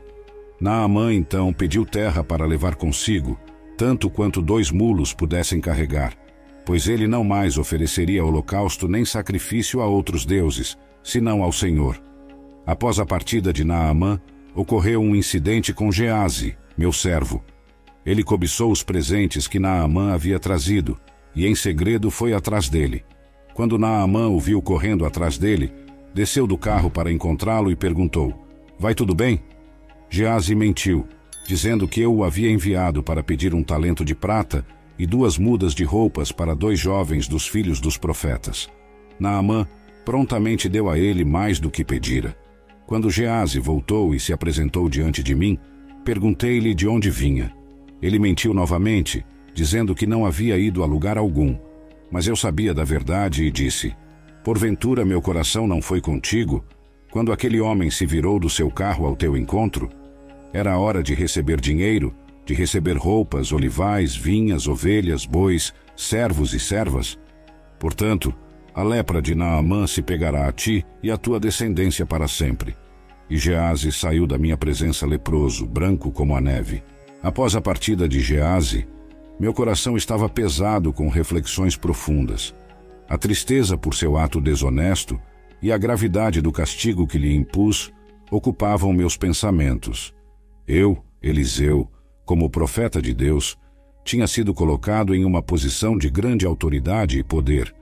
Naamã 0.61 1.13
então 1.13 1.53
pediu 1.53 1.85
terra 1.85 2.23
para 2.23 2.47
levar 2.47 2.77
consigo, 2.77 3.39
tanto 3.77 4.09
quanto 4.09 4.41
dois 4.41 4.71
mulos 4.71 5.13
pudessem 5.13 5.61
carregar, 5.61 6.17
pois 6.67 6.89
ele 6.89 7.07
não 7.07 7.23
mais 7.23 7.57
ofereceria 7.57 8.25
holocausto 8.25 8.89
nem 8.89 9.05
sacrifício 9.05 9.81
a 9.81 9.87
outros 9.87 10.27
deuses, 10.27 10.77
senão 11.01 11.45
ao 11.45 11.53
Senhor. 11.53 12.03
Após 12.67 12.99
a 12.99 13.07
partida 13.07 13.53
de 13.53 13.63
Naamã, 13.63 14.21
ocorreu 14.53 15.01
um 15.01 15.15
incidente 15.15 15.73
com 15.73 15.93
Gease, 15.93 16.59
meu 16.77 16.93
servo. 16.93 17.43
Ele 18.05 18.25
cobiçou 18.25 18.73
os 18.73 18.83
presentes 18.83 19.47
que 19.47 19.61
Naamã 19.61 20.13
havia 20.13 20.41
trazido, 20.41 20.99
e 21.37 21.47
em 21.47 21.55
segredo 21.55 22.11
foi 22.11 22.35
atrás 22.35 22.69
dele. 22.69 23.05
Quando 23.55 23.79
Naamã 23.79 24.27
o 24.27 24.41
viu 24.41 24.61
correndo 24.61 25.07
atrás 25.07 25.39
dele, 25.39 25.73
desceu 26.13 26.49
do 26.49 26.59
carro 26.59 26.91
para 26.91 27.13
encontrá-lo 27.13 27.71
e 27.71 27.77
perguntou: 27.77 28.45
Vai 28.77 28.93
tudo 28.93 29.15
bem? 29.15 29.41
Gease 30.11 30.55
mentiu, 30.57 31.07
dizendo 31.47 31.87
que 31.87 32.01
eu 32.01 32.13
o 32.13 32.25
havia 32.25 32.51
enviado 32.51 33.05
para 33.05 33.23
pedir 33.23 33.55
um 33.55 33.63
talento 33.63 34.05
de 34.05 34.17
prata 34.17 34.67
e 34.99 35.07
duas 35.07 35.39
mudas 35.39 35.75
de 35.75 35.85
roupas 35.85 36.33
para 36.33 36.55
dois 36.55 36.79
jovens 36.79 37.29
dos 37.29 37.47
filhos 37.47 37.81
dos 37.81 37.97
profetas. 37.97 38.69
Naamã 39.19 39.67
prontamente 40.05 40.69
deu 40.69 40.89
a 40.89 40.99
ele 40.99 41.25
mais 41.25 41.59
do 41.59 41.71
que 41.71 41.85
pedira. 41.85 42.37
Quando 42.87 43.11
Gease 43.11 43.59
voltou 43.59 44.15
e 44.15 44.21
se 44.21 44.33
apresentou 44.33 44.89
diante 44.89 45.23
de 45.23 45.35
mim, 45.35 45.59
perguntei-lhe 46.05 46.75
de 46.75 46.87
onde 46.87 47.11
vinha. 47.11 47.53
Ele 48.01 48.19
mentiu 48.19 48.55
novamente, 48.55 49.25
dizendo 49.53 49.95
que 49.95 50.07
não 50.07 50.25
havia 50.25 50.57
ido 50.57 50.83
a 50.83 50.87
lugar 50.87 51.19
algum. 51.19 51.59
Mas 52.11 52.29
eu 52.29 52.37
sabia 52.37 52.73
da 52.73 52.85
verdade 52.85 53.45
e 53.45 53.51
disse: 53.51 53.95
Porventura 54.45 55.05
meu 55.05 55.21
coração 55.21 55.67
não 55.67 55.83
foi 55.83 56.01
contigo 56.01 56.65
quando 57.11 57.33
aquele 57.33 57.61
homem 57.61 57.91
se 57.91 58.05
virou 58.05 58.39
do 58.39 58.51
seu 58.51 58.71
carro 58.71 59.07
ao 59.07 59.17
teu 59.17 59.37
encontro? 59.37 59.89
Era 60.53 60.79
hora 60.79 61.03
de 61.03 61.15
receber 61.15 61.61
dinheiro, 61.61 62.15
de 62.47 62.55
receber 62.55 62.97
roupas, 62.97 63.53
olivais, 63.53 64.17
vinhas, 64.17 64.69
ovelhas, 64.69 65.27
bois, 65.27 65.75
servos 65.97 66.55
e 66.55 66.61
servas. 66.61 67.19
Portanto, 67.79 68.33
a 68.73 68.83
lepra 68.83 69.21
de 69.21 69.35
Naamã 69.35 69.87
se 69.87 70.01
pegará 70.01 70.49
a 70.49 70.53
ti 70.53 70.85
e 71.03 71.11
a 71.11 71.17
tua 71.17 71.41
descendência 71.41 72.07
para 72.07 72.29
sempre. 72.29 72.77
E 73.29 73.37
Gease 73.37 73.91
saiu 73.91 74.27
da 74.27 74.39
minha 74.39 74.57
presença 74.57 75.05
leproso, 75.05 75.67
branco 75.67 76.13
como 76.13 76.37
a 76.37 76.41
neve. 76.41 76.83
Após 77.23 77.57
a 77.57 77.61
partida 77.61 78.09
de 78.09 78.21
Gease, 78.21 78.87
meu 79.41 79.53
coração 79.53 79.97
estava 79.97 80.29
pesado 80.29 80.93
com 80.93 81.09
reflexões 81.09 81.77
profundas. 81.77 82.55
A 83.09 83.19
tristeza 83.19 83.77
por 83.77 83.95
seu 83.95 84.17
ato 84.17 84.41
desonesto 84.41 85.21
e 85.61 85.73
a 85.73 85.79
gravidade 85.79 86.41
do 86.41 86.53
castigo 86.53 87.07
que 87.07 87.19
lhe 87.19 87.35
impus 87.35 87.93
ocupavam 88.31 88.93
meus 88.93 89.17
pensamentos. 89.17 90.15
Eu, 90.67 91.03
Eliseu, 91.23 91.91
como 92.27 92.51
profeta 92.51 93.01
de 93.01 93.15
Deus, 93.15 93.57
tinha 94.05 94.27
sido 94.27 94.53
colocado 94.53 95.15
em 95.15 95.25
uma 95.25 95.43
posição 95.43 95.97
de 95.97 96.11
grande 96.11 96.45
autoridade 96.45 97.19
e 97.19 97.25
poder, 97.25 97.75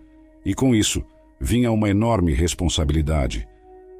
e 0.45 0.55
com 0.55 0.73
isso 0.73 1.03
vinha 1.41 1.73
uma 1.73 1.91
enorme 1.91 2.33
responsabilidade. 2.33 3.49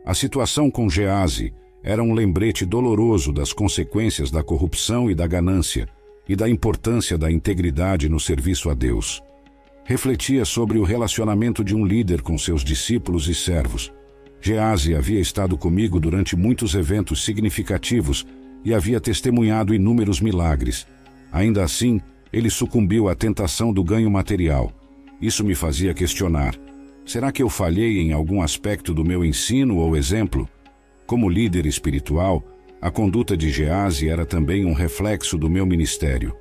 A 0.07 0.15
situação 0.15 0.71
com 0.71 0.89
Gease 0.89 1.53
era 1.83 2.03
um 2.03 2.15
lembrete 2.15 2.65
doloroso 2.65 3.33
das 3.33 3.53
consequências 3.53 4.31
da 4.31 4.43
corrupção 4.43 5.11
e 5.11 5.15
da 5.15 5.27
ganância, 5.27 5.89
e 6.29 6.37
da 6.37 6.49
importância 6.49 7.19
da 7.19 7.31
integridade 7.33 8.09
no 8.09 8.21
serviço 8.21 8.71
a 8.71 8.75
Deus 8.75 9.21
refletia 9.85 10.47
sobre 10.47 10.79
o 10.79 10.83
relacionamento 10.83 11.63
de 11.63 11.77
um 11.77 11.85
líder 11.85 12.23
com 12.23 12.39
seus 12.39 12.65
discípulos 12.65 13.29
e 13.29 13.35
servos. 13.35 13.93
Gease 14.41 14.95
havia 14.95 15.21
estado 15.21 15.57
comigo 15.57 16.01
durante 16.01 16.35
muitos 16.35 16.75
eventos 16.75 17.23
significativos 17.23 18.27
e 18.65 18.73
havia 18.73 19.01
testemunhado 19.01 19.75
inúmeros 19.75 20.21
milagres. 20.21 20.87
Ainda 21.31 21.63
assim, 21.63 22.01
ele 22.33 22.49
sucumbiu 22.49 23.09
à 23.09 23.15
tentação 23.15 23.73
do 23.73 23.85
ganho 23.85 24.11
material. 24.11 24.73
Isso 25.21 25.45
me 25.45 25.55
fazia 25.55 25.93
questionar: 25.95 26.55
será 27.05 27.31
que 27.31 27.43
eu 27.43 27.49
falhei 27.49 28.01
em 28.01 28.13
algum 28.13 28.41
aspecto 28.43 28.95
do 28.95 29.05
meu 29.05 29.25
ensino 29.25 29.77
ou 29.77 29.97
exemplo? 29.97 30.49
Como 31.07 31.29
líder 31.29 31.67
espiritual, 31.67 32.43
a 32.81 32.91
conduta 32.91 33.37
de 33.37 33.51
Gease 33.51 34.09
era 34.09 34.25
também 34.25 34.65
um 34.65 34.73
reflexo 34.73 35.37
do 35.39 35.49
meu 35.49 35.67
ministério. 35.67 36.35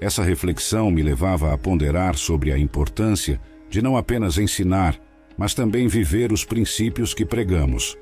Essa 0.00 0.22
reflexão 0.22 0.90
me 0.90 1.02
levava 1.02 1.52
a 1.52 1.58
ponderar 1.58 2.16
sobre 2.16 2.52
a 2.52 2.58
importância 2.58 3.40
de 3.68 3.80
não 3.80 3.96
apenas 3.96 4.38
ensinar, 4.38 5.00
mas 5.36 5.54
também 5.54 5.88
viver 5.88 6.32
os 6.32 6.44
princípios 6.44 7.14
que 7.14 7.24
pregamos. 7.24 7.96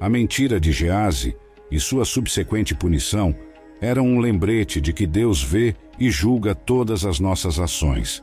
A 0.00 0.08
mentira 0.08 0.58
de 0.60 0.72
Gease 0.72 1.36
e 1.72 1.80
sua 1.80 2.04
subsequente 2.04 2.74
punição 2.74 3.34
eram 3.80 4.06
um 4.06 4.20
lembrete 4.20 4.78
de 4.78 4.92
que 4.92 5.06
Deus 5.06 5.42
vê 5.42 5.74
e 5.98 6.10
julga 6.10 6.54
todas 6.54 7.04
as 7.04 7.18
nossas 7.18 7.58
ações. 7.58 8.22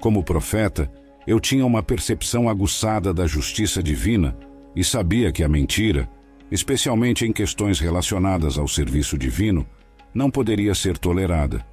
Como 0.00 0.24
profeta, 0.24 0.90
eu 1.24 1.38
tinha 1.38 1.64
uma 1.64 1.82
percepção 1.82 2.48
aguçada 2.48 3.14
da 3.14 3.24
justiça 3.24 3.80
divina 3.80 4.36
e 4.74 4.82
sabia 4.82 5.30
que 5.30 5.44
a 5.44 5.48
mentira, 5.48 6.10
especialmente 6.50 7.24
em 7.24 7.32
questões 7.32 7.78
relacionadas 7.78 8.58
ao 8.58 8.66
serviço 8.66 9.16
divino, 9.16 9.64
não 10.12 10.28
poderia 10.28 10.74
ser 10.74 10.98
tolerada. 10.98 11.64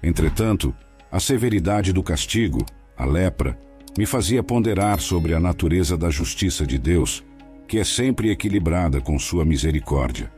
Entretanto, 0.00 0.72
a 1.10 1.18
severidade 1.18 1.92
do 1.92 2.04
castigo, 2.04 2.64
a 2.96 3.04
lepra, 3.04 3.58
me 3.98 4.06
fazia 4.06 4.44
ponderar 4.44 5.00
sobre 5.00 5.34
a 5.34 5.40
natureza 5.40 5.96
da 5.96 6.08
justiça 6.08 6.64
de 6.64 6.78
Deus, 6.78 7.24
que 7.66 7.78
é 7.78 7.84
sempre 7.84 8.30
equilibrada 8.30 9.00
com 9.00 9.18
sua 9.18 9.44
misericórdia. 9.44 10.37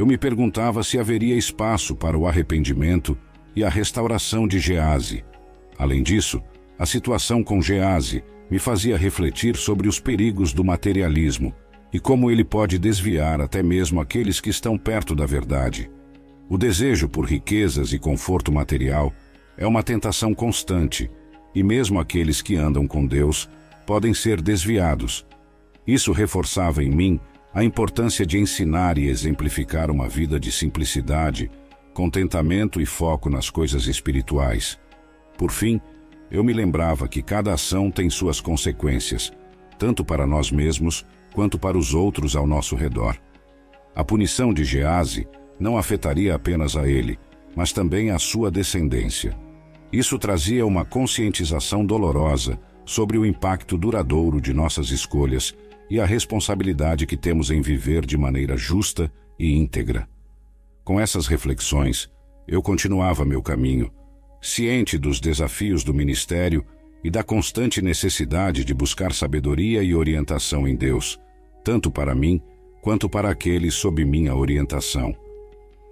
Eu 0.00 0.06
me 0.06 0.16
perguntava 0.16 0.82
se 0.82 0.98
haveria 0.98 1.36
espaço 1.36 1.94
para 1.94 2.16
o 2.16 2.26
arrependimento 2.26 3.18
e 3.54 3.62
a 3.62 3.68
restauração 3.68 4.48
de 4.48 4.58
Gease. 4.58 5.22
Além 5.76 6.02
disso, 6.02 6.42
a 6.78 6.86
situação 6.86 7.44
com 7.44 7.60
Gease 7.60 8.24
me 8.50 8.58
fazia 8.58 8.96
refletir 8.96 9.56
sobre 9.56 9.86
os 9.86 10.00
perigos 10.00 10.54
do 10.54 10.64
materialismo 10.64 11.54
e 11.92 12.00
como 12.00 12.30
ele 12.30 12.42
pode 12.42 12.78
desviar 12.78 13.42
até 13.42 13.62
mesmo 13.62 14.00
aqueles 14.00 14.40
que 14.40 14.48
estão 14.48 14.78
perto 14.78 15.14
da 15.14 15.26
verdade. 15.26 15.90
O 16.48 16.56
desejo 16.56 17.06
por 17.06 17.26
riquezas 17.26 17.92
e 17.92 17.98
conforto 17.98 18.50
material 18.50 19.12
é 19.54 19.66
uma 19.66 19.82
tentação 19.82 20.32
constante, 20.32 21.10
e 21.54 21.62
mesmo 21.62 22.00
aqueles 22.00 22.40
que 22.40 22.56
andam 22.56 22.86
com 22.86 23.04
Deus 23.04 23.50
podem 23.86 24.14
ser 24.14 24.40
desviados. 24.40 25.26
Isso 25.86 26.10
reforçava 26.10 26.82
em 26.82 26.88
mim 26.88 27.20
a 27.52 27.64
importância 27.64 28.24
de 28.24 28.38
ensinar 28.38 28.96
e 28.96 29.08
exemplificar 29.08 29.90
uma 29.90 30.08
vida 30.08 30.38
de 30.38 30.52
simplicidade, 30.52 31.50
contentamento 31.92 32.80
e 32.80 32.86
foco 32.86 33.28
nas 33.28 33.50
coisas 33.50 33.86
espirituais. 33.86 34.78
Por 35.36 35.50
fim, 35.50 35.80
eu 36.30 36.44
me 36.44 36.52
lembrava 36.52 37.08
que 37.08 37.22
cada 37.22 37.52
ação 37.52 37.90
tem 37.90 38.08
suas 38.08 38.40
consequências, 38.40 39.32
tanto 39.78 40.04
para 40.04 40.26
nós 40.26 40.52
mesmos 40.52 41.04
quanto 41.34 41.58
para 41.58 41.76
os 41.76 41.92
outros 41.92 42.36
ao 42.36 42.46
nosso 42.46 42.76
redor. 42.76 43.16
A 43.96 44.04
punição 44.04 44.54
de 44.54 44.64
Gease 44.64 45.26
não 45.58 45.76
afetaria 45.76 46.34
apenas 46.34 46.76
a 46.76 46.88
ele, 46.88 47.18
mas 47.56 47.72
também 47.72 48.12
a 48.12 48.18
sua 48.18 48.48
descendência. 48.50 49.36
Isso 49.92 50.16
trazia 50.18 50.64
uma 50.64 50.84
conscientização 50.84 51.84
dolorosa 51.84 52.60
sobre 52.84 53.18
o 53.18 53.26
impacto 53.26 53.76
duradouro 53.76 54.40
de 54.40 54.54
nossas 54.54 54.90
escolhas 54.90 55.52
e 55.90 56.00
a 56.00 56.06
responsabilidade 56.06 57.04
que 57.04 57.16
temos 57.16 57.50
em 57.50 57.60
viver 57.60 58.06
de 58.06 58.16
maneira 58.16 58.56
justa 58.56 59.12
e 59.36 59.52
íntegra. 59.52 60.08
Com 60.84 61.00
essas 61.00 61.26
reflexões, 61.26 62.08
eu 62.46 62.62
continuava 62.62 63.24
meu 63.24 63.42
caminho, 63.42 63.90
ciente 64.40 64.96
dos 64.96 65.20
desafios 65.20 65.82
do 65.82 65.92
ministério 65.92 66.64
e 67.02 67.10
da 67.10 67.24
constante 67.24 67.82
necessidade 67.82 68.64
de 68.64 68.72
buscar 68.72 69.12
sabedoria 69.12 69.82
e 69.82 69.94
orientação 69.94 70.68
em 70.68 70.76
Deus, 70.76 71.18
tanto 71.64 71.90
para 71.90 72.14
mim 72.14 72.40
quanto 72.80 73.08
para 73.08 73.28
aqueles 73.28 73.74
sob 73.74 74.04
minha 74.04 74.34
orientação. 74.34 75.14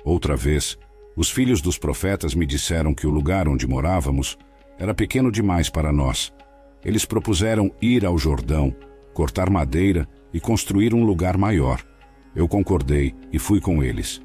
Outra 0.04 0.36
vez, 0.36 0.78
os 1.16 1.30
filhos 1.30 1.60
dos 1.60 1.76
profetas 1.76 2.34
me 2.34 2.46
disseram 2.46 2.94
que 2.94 3.06
o 3.06 3.10
lugar 3.10 3.48
onde 3.48 3.66
morávamos 3.66 4.38
era 4.78 4.94
pequeno 4.94 5.32
demais 5.32 5.68
para 5.68 5.92
nós. 5.92 6.32
Eles 6.84 7.04
propuseram 7.04 7.72
ir 7.82 8.06
ao 8.06 8.16
Jordão, 8.16 8.74
cortar 9.18 9.50
madeira 9.50 10.08
e 10.32 10.38
construir 10.38 10.94
um 10.94 11.02
lugar 11.02 11.36
maior. 11.36 11.84
Eu 12.36 12.46
concordei 12.46 13.16
e 13.32 13.38
fui 13.40 13.60
com 13.60 13.82
eles. 13.82 14.22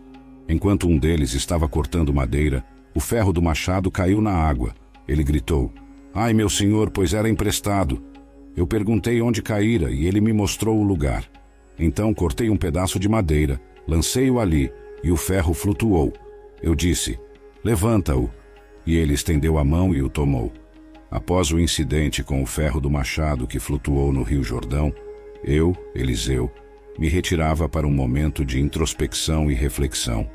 Enquanto 0.48 0.88
um 0.88 1.00
deles 1.00 1.34
estava 1.34 1.68
cortando 1.68 2.14
madeira, 2.14 2.64
o 2.94 3.00
ferro 3.00 3.34
do 3.34 3.42
machado 3.42 3.90
caiu 3.90 4.22
na 4.22 4.30
água. 4.30 4.72
Ele 5.08 5.24
gritou: 5.24 5.74
Ai, 6.14 6.32
meu 6.32 6.48
senhor, 6.48 6.92
pois 6.92 7.12
era 7.12 7.28
emprestado. 7.28 8.04
Eu 8.56 8.68
perguntei 8.68 9.20
onde 9.20 9.42
caíra 9.42 9.90
e 9.90 10.06
ele 10.06 10.22
me 10.22 10.32
mostrou 10.32 10.78
o 10.78 10.84
lugar. 10.84 11.28
Então 11.80 12.14
cortei 12.14 12.52
um 12.52 12.56
pedaço 12.56 13.00
de 13.00 13.10
madeira, 13.10 13.60
lancei-o 13.88 14.40
ali 14.40 14.72
e 15.04 15.12
o 15.12 15.18
ferro 15.18 15.56
flutuou. 15.56 16.14
Eu 16.62 16.76
disse: 16.76 17.20
Levanta-o. 17.64 18.30
E 18.86 18.96
ele 18.96 19.16
estendeu 19.16 19.58
a 19.58 19.64
mão 19.64 19.92
e 19.96 20.04
o 20.04 20.10
tomou. 20.10 20.54
Após 21.14 21.52
o 21.52 21.60
incidente 21.60 22.24
com 22.24 22.42
o 22.42 22.46
ferro 22.48 22.82
do 22.82 22.90
machado 22.90 23.46
que 23.46 23.60
flutuou 23.60 24.12
no 24.12 24.24
Rio 24.24 24.44
Jordão, 24.44 24.92
eu, 25.44 25.78
Eliseu, 25.94 26.52
me 26.98 27.08
retirava 27.08 27.70
para 27.70 27.86
um 27.86 27.92
momento 27.92 28.44
de 28.44 28.60
introspecção 28.60 29.52
e 29.52 29.54
reflexão. 29.54 30.28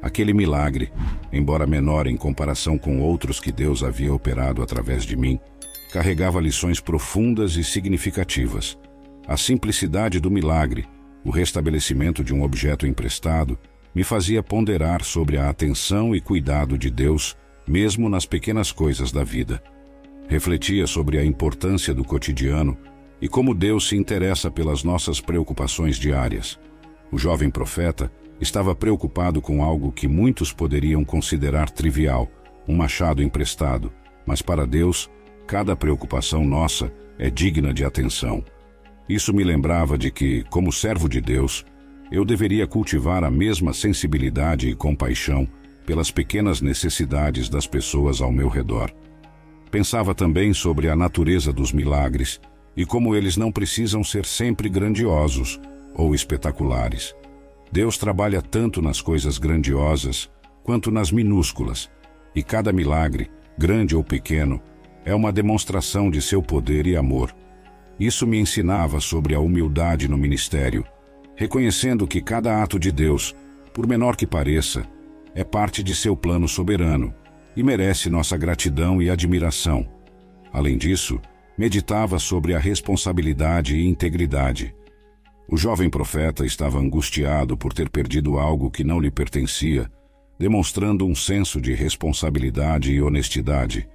Aquele 0.00 0.32
milagre, 0.32 0.92
embora 1.32 1.66
menor 1.66 2.06
em 2.06 2.16
comparação 2.16 2.78
com 2.78 3.00
outros 3.00 3.40
que 3.40 3.50
Deus 3.50 3.82
havia 3.82 4.14
operado 4.14 4.62
através 4.62 5.02
de 5.02 5.16
mim, 5.16 5.40
carregava 5.92 6.40
lições 6.40 6.78
profundas 6.78 7.56
e 7.56 7.64
significativas. 7.64 8.78
A 9.26 9.36
simplicidade 9.36 10.20
do 10.20 10.30
milagre, 10.30 10.86
o 11.24 11.30
restabelecimento 11.30 12.22
de 12.22 12.32
um 12.32 12.44
objeto 12.44 12.86
emprestado, 12.86 13.58
me 13.92 14.04
fazia 14.04 14.40
ponderar 14.40 15.02
sobre 15.02 15.36
a 15.36 15.48
atenção 15.50 16.14
e 16.14 16.20
cuidado 16.20 16.78
de 16.78 16.90
Deus, 16.90 17.36
mesmo 17.66 18.08
nas 18.08 18.24
pequenas 18.24 18.70
coisas 18.70 19.10
da 19.10 19.24
vida. 19.24 19.60
Refletia 20.32 20.86
sobre 20.86 21.18
a 21.18 21.24
importância 21.26 21.92
do 21.92 22.02
cotidiano 22.02 22.74
e 23.20 23.28
como 23.28 23.54
Deus 23.54 23.86
se 23.86 23.98
interessa 23.98 24.50
pelas 24.50 24.82
nossas 24.82 25.20
preocupações 25.20 25.98
diárias. 25.98 26.58
O 27.12 27.18
jovem 27.18 27.50
profeta 27.50 28.10
estava 28.40 28.74
preocupado 28.74 29.42
com 29.42 29.62
algo 29.62 29.92
que 29.92 30.08
muitos 30.08 30.50
poderiam 30.50 31.04
considerar 31.04 31.68
trivial, 31.68 32.30
um 32.66 32.74
machado 32.74 33.22
emprestado, 33.22 33.92
mas 34.24 34.40
para 34.40 34.66
Deus, 34.66 35.10
cada 35.46 35.76
preocupação 35.76 36.42
nossa 36.46 36.90
é 37.18 37.28
digna 37.28 37.74
de 37.74 37.84
atenção. 37.84 38.42
Isso 39.06 39.34
me 39.34 39.44
lembrava 39.44 39.98
de 39.98 40.10
que, 40.10 40.44
como 40.48 40.72
servo 40.72 41.10
de 41.10 41.20
Deus, 41.20 41.62
eu 42.10 42.24
deveria 42.24 42.66
cultivar 42.66 43.22
a 43.22 43.30
mesma 43.30 43.74
sensibilidade 43.74 44.66
e 44.66 44.74
compaixão 44.74 45.46
pelas 45.84 46.10
pequenas 46.10 46.62
necessidades 46.62 47.50
das 47.50 47.66
pessoas 47.66 48.22
ao 48.22 48.32
meu 48.32 48.48
redor. 48.48 48.90
Pensava 49.72 50.14
também 50.14 50.52
sobre 50.52 50.90
a 50.90 50.94
natureza 50.94 51.50
dos 51.50 51.72
milagres 51.72 52.38
e 52.76 52.84
como 52.84 53.16
eles 53.16 53.38
não 53.38 53.50
precisam 53.50 54.04
ser 54.04 54.26
sempre 54.26 54.68
grandiosos 54.68 55.58
ou 55.94 56.14
espetaculares. 56.14 57.14
Deus 57.72 57.96
trabalha 57.96 58.42
tanto 58.42 58.82
nas 58.82 59.00
coisas 59.00 59.38
grandiosas 59.38 60.30
quanto 60.62 60.90
nas 60.90 61.10
minúsculas, 61.10 61.90
e 62.34 62.42
cada 62.42 62.70
milagre, 62.70 63.30
grande 63.56 63.96
ou 63.96 64.04
pequeno, 64.04 64.60
é 65.06 65.14
uma 65.14 65.32
demonstração 65.32 66.10
de 66.10 66.20
seu 66.20 66.42
poder 66.42 66.86
e 66.86 66.94
amor. 66.94 67.34
Isso 67.98 68.26
me 68.26 68.38
ensinava 68.38 69.00
sobre 69.00 69.34
a 69.34 69.40
humildade 69.40 70.06
no 70.06 70.18
ministério, 70.18 70.84
reconhecendo 71.34 72.06
que 72.06 72.20
cada 72.20 72.62
ato 72.62 72.78
de 72.78 72.92
Deus, 72.92 73.34
por 73.72 73.86
menor 73.86 74.16
que 74.16 74.26
pareça, 74.26 74.86
é 75.34 75.42
parte 75.42 75.82
de 75.82 75.94
seu 75.94 76.14
plano 76.14 76.46
soberano 76.46 77.14
e 77.56 77.62
merece 77.62 78.10
nossa 78.10 78.36
gratidão 78.36 79.00
e 79.00 79.10
admiração. 79.10 79.86
Além 80.52 80.76
disso, 80.76 81.20
meditava 81.56 82.18
sobre 82.18 82.54
a 82.54 82.58
responsabilidade 82.58 83.76
e 83.76 83.86
integridade 83.86 84.74
o 85.52 85.56
jovem 85.58 85.90
profeta 85.90 86.46
estava 86.46 86.78
angustiado 86.78 87.58
por 87.58 87.74
ter 87.74 87.90
perdido 87.90 88.38
algo 88.38 88.70
que 88.70 88.82
não 88.82 88.98
lhe 88.98 89.10
pertencia, 89.10 89.86
demonstrando 90.38 91.06
um 91.06 91.14
senso 91.14 91.60
de 91.60 91.74
responsabilidade 91.74 92.90
e 92.90 93.02
honestidade. 93.02 93.86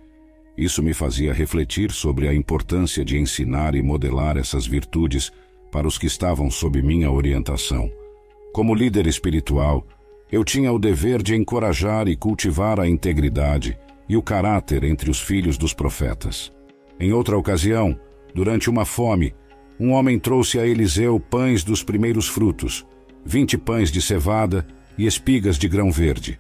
Isso 0.56 0.84
me 0.84 0.94
fazia 0.94 1.34
refletir 1.34 1.92
sobre 1.92 2.28
a 2.28 2.34
importância 2.34 3.04
de 3.04 3.18
ensinar 3.18 3.74
e 3.74 3.82
modelar 3.82 4.38
essas 4.38 4.68
virtudes 4.68 5.32
para 5.72 5.88
os 5.88 5.98
que 5.98 6.06
estavam 6.06 6.52
sob 6.52 6.80
minha 6.82 7.10
orientação. 7.10 7.92
Como 8.54 8.76
líder 8.76 9.08
espiritual, 9.08 9.84
eu 10.32 10.44
tinha 10.44 10.72
o 10.72 10.80
dever 10.80 11.22
de 11.22 11.36
encorajar 11.36 12.08
e 12.08 12.16
cultivar 12.16 12.80
a 12.80 12.88
integridade 12.88 13.78
e 14.10 14.18
o 14.18 14.22
caráter 14.22 14.84
entre 14.84 15.10
os 15.10 15.20
filhos 15.20 15.58
dos 15.58 15.74
profetas. 15.74 16.52
Em 17.00 17.14
outra 17.14 17.38
ocasião, 17.38 17.98
durante 18.34 18.70
uma 18.70 18.86
fome, 18.86 19.34
um 19.80 19.92
homem 19.92 20.18
trouxe 20.18 20.60
a 20.60 20.66
Eliseu 20.66 21.20
pães 21.20 21.64
dos 21.64 21.84
primeiros 21.84 22.28
frutos, 22.28 22.86
vinte 23.24 23.58
pães 23.58 23.92
de 23.92 24.02
cevada 24.02 24.66
e 24.98 25.06
espigas 25.06 25.58
de 25.58 25.68
grão 25.68 25.92
verde. 25.92 26.40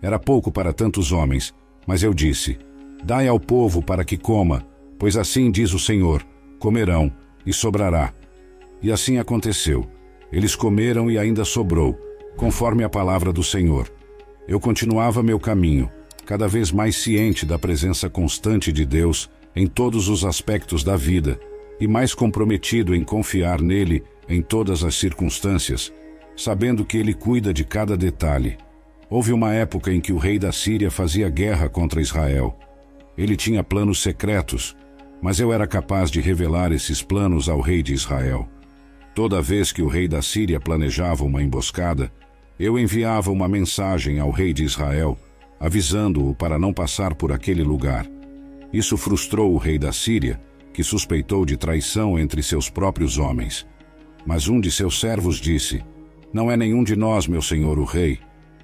Era 0.00 0.18
pouco 0.18 0.50
para 0.50 0.72
tantos 0.72 1.12
homens, 1.12 1.54
mas 1.86 2.02
eu 2.02 2.14
disse: 2.14 2.58
Dai 3.04 3.28
ao 3.28 3.38
povo 3.38 3.82
para 3.82 4.04
que 4.04 4.16
coma, 4.16 4.66
pois 4.98 5.16
assim 5.16 5.50
diz 5.50 5.74
o 5.74 5.78
Senhor: 5.78 6.24
comerão 6.58 7.12
e 7.44 7.52
sobrará. 7.52 8.12
E 8.82 8.90
assim 8.90 9.18
aconteceu. 9.18 9.86
Eles 10.30 10.54
comeram 10.54 11.10
e 11.10 11.18
ainda 11.18 11.44
sobrou, 11.44 11.98
conforme 12.38 12.84
a 12.84 12.88
palavra 12.88 13.32
do 13.32 13.42
Senhor. 13.42 13.92
Eu 14.46 14.60
continuava 14.60 15.24
meu 15.24 15.40
caminho, 15.40 15.90
cada 16.24 16.46
vez 16.46 16.70
mais 16.70 16.94
ciente 16.94 17.44
da 17.44 17.58
presença 17.58 18.08
constante 18.08 18.72
de 18.72 18.86
Deus 18.86 19.28
em 19.56 19.66
todos 19.66 20.08
os 20.08 20.24
aspectos 20.24 20.84
da 20.84 20.96
vida 20.96 21.38
e 21.80 21.88
mais 21.88 22.14
comprometido 22.14 22.94
em 22.94 23.02
confiar 23.02 23.60
nele 23.60 24.04
em 24.28 24.40
todas 24.40 24.84
as 24.84 24.94
circunstâncias, 24.94 25.92
sabendo 26.36 26.84
que 26.84 26.96
ele 26.96 27.12
cuida 27.12 27.52
de 27.52 27.64
cada 27.64 27.96
detalhe. 27.96 28.56
Houve 29.10 29.32
uma 29.32 29.52
época 29.52 29.92
em 29.92 30.00
que 30.00 30.12
o 30.12 30.18
rei 30.18 30.38
da 30.38 30.52
Síria 30.52 30.92
fazia 30.92 31.28
guerra 31.28 31.68
contra 31.68 32.00
Israel. 32.00 32.56
Ele 33.16 33.34
tinha 33.34 33.64
planos 33.64 34.00
secretos, 34.00 34.76
mas 35.20 35.40
eu 35.40 35.52
era 35.52 35.66
capaz 35.66 36.08
de 36.08 36.20
revelar 36.20 36.70
esses 36.70 37.02
planos 37.02 37.48
ao 37.48 37.60
rei 37.60 37.82
de 37.82 37.94
Israel. 37.94 38.48
Toda 39.12 39.42
vez 39.42 39.72
que 39.72 39.82
o 39.82 39.88
rei 39.88 40.06
da 40.06 40.22
Síria 40.22 40.60
planejava 40.60 41.24
uma 41.24 41.42
emboscada, 41.42 42.12
eu 42.58 42.78
enviava 42.78 43.30
uma 43.30 43.48
mensagem 43.48 44.18
ao 44.18 44.30
rei 44.30 44.52
de 44.52 44.64
Israel, 44.64 45.16
avisando-o 45.60 46.34
para 46.34 46.58
não 46.58 46.72
passar 46.72 47.14
por 47.14 47.30
aquele 47.30 47.62
lugar. 47.62 48.06
Isso 48.72 48.96
frustrou 48.96 49.54
o 49.54 49.58
rei 49.58 49.78
da 49.78 49.92
Síria, 49.92 50.40
que 50.72 50.82
suspeitou 50.82 51.46
de 51.46 51.56
traição 51.56 52.18
entre 52.18 52.42
seus 52.42 52.68
próprios 52.68 53.16
homens. 53.16 53.66
Mas 54.26 54.48
um 54.48 54.60
de 54.60 54.70
seus 54.70 54.98
servos 54.98 55.36
disse: 55.36 55.82
Não 56.32 56.50
é 56.50 56.56
nenhum 56.56 56.82
de 56.82 56.96
nós, 56.96 57.26
meu 57.26 57.40
senhor 57.40 57.78
o 57.78 57.84
rei, 57.84 58.18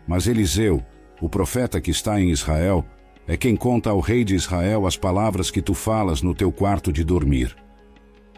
mas 0.07 0.27
Eliseu, 0.27 0.83
o 1.21 1.29
profeta 1.29 1.81
que 1.81 1.91
está 1.91 2.21
em 2.21 2.31
Israel, 2.31 2.85
é 3.27 3.37
quem 3.37 3.57
conta 3.57 3.91
ao 3.91 4.01
rei 4.01 4.25
de 4.25 4.35
Israel 4.35 4.87
as 4.87 4.97
palavras 4.97 5.51
que 5.51 5.63
tu 5.63 5.73
falas 5.73 6.21
no 6.21 6.35
teu 6.35 6.53
quarto 6.53 6.93
de 6.93 7.03
dormir. 7.03 7.57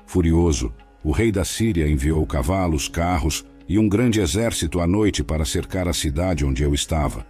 Furioso, 0.06 0.72
o 1.02 1.10
rei 1.10 1.32
da 1.32 1.44
Síria 1.44 1.88
enviou 1.88 2.24
cavalos, 2.26 2.88
carros 2.88 3.44
e 3.68 3.78
um 3.78 3.88
grande 3.88 4.20
exército 4.20 4.80
à 4.80 4.86
noite 4.86 5.24
para 5.24 5.44
cercar 5.44 5.88
a 5.88 5.92
cidade 5.92 6.44
onde 6.44 6.62
eu 6.62 6.74
estava. 6.74 7.26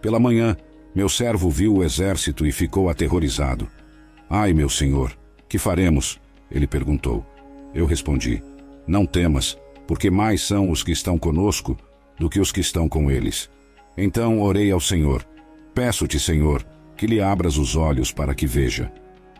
Pela 0.00 0.18
manhã, 0.18 0.56
meu 0.94 1.08
servo 1.08 1.50
viu 1.50 1.76
o 1.76 1.84
exército 1.84 2.46
e 2.46 2.52
ficou 2.52 2.88
aterrorizado. 2.88 3.68
Ai, 4.28 4.52
meu 4.52 4.68
senhor, 4.68 5.16
que 5.48 5.58
faremos? 5.58 6.20
Ele 6.50 6.66
perguntou. 6.66 7.24
Eu 7.74 7.86
respondi: 7.86 8.42
Não 8.86 9.04
temas, 9.04 9.58
porque 9.86 10.10
mais 10.10 10.42
são 10.42 10.70
os 10.70 10.82
que 10.82 10.92
estão 10.92 11.18
conosco 11.18 11.76
do 12.18 12.30
que 12.30 12.40
os 12.40 12.52
que 12.52 12.60
estão 12.60 12.88
com 12.88 13.10
eles. 13.10 13.50
Então 13.96 14.40
orei 14.40 14.70
ao 14.70 14.80
Senhor: 14.80 15.26
Peço-te, 15.74 16.18
Senhor, 16.18 16.64
que 16.96 17.06
lhe 17.06 17.20
abras 17.20 17.58
os 17.58 17.76
olhos 17.76 18.12
para 18.12 18.34
que 18.34 18.46
veja. 18.46 18.92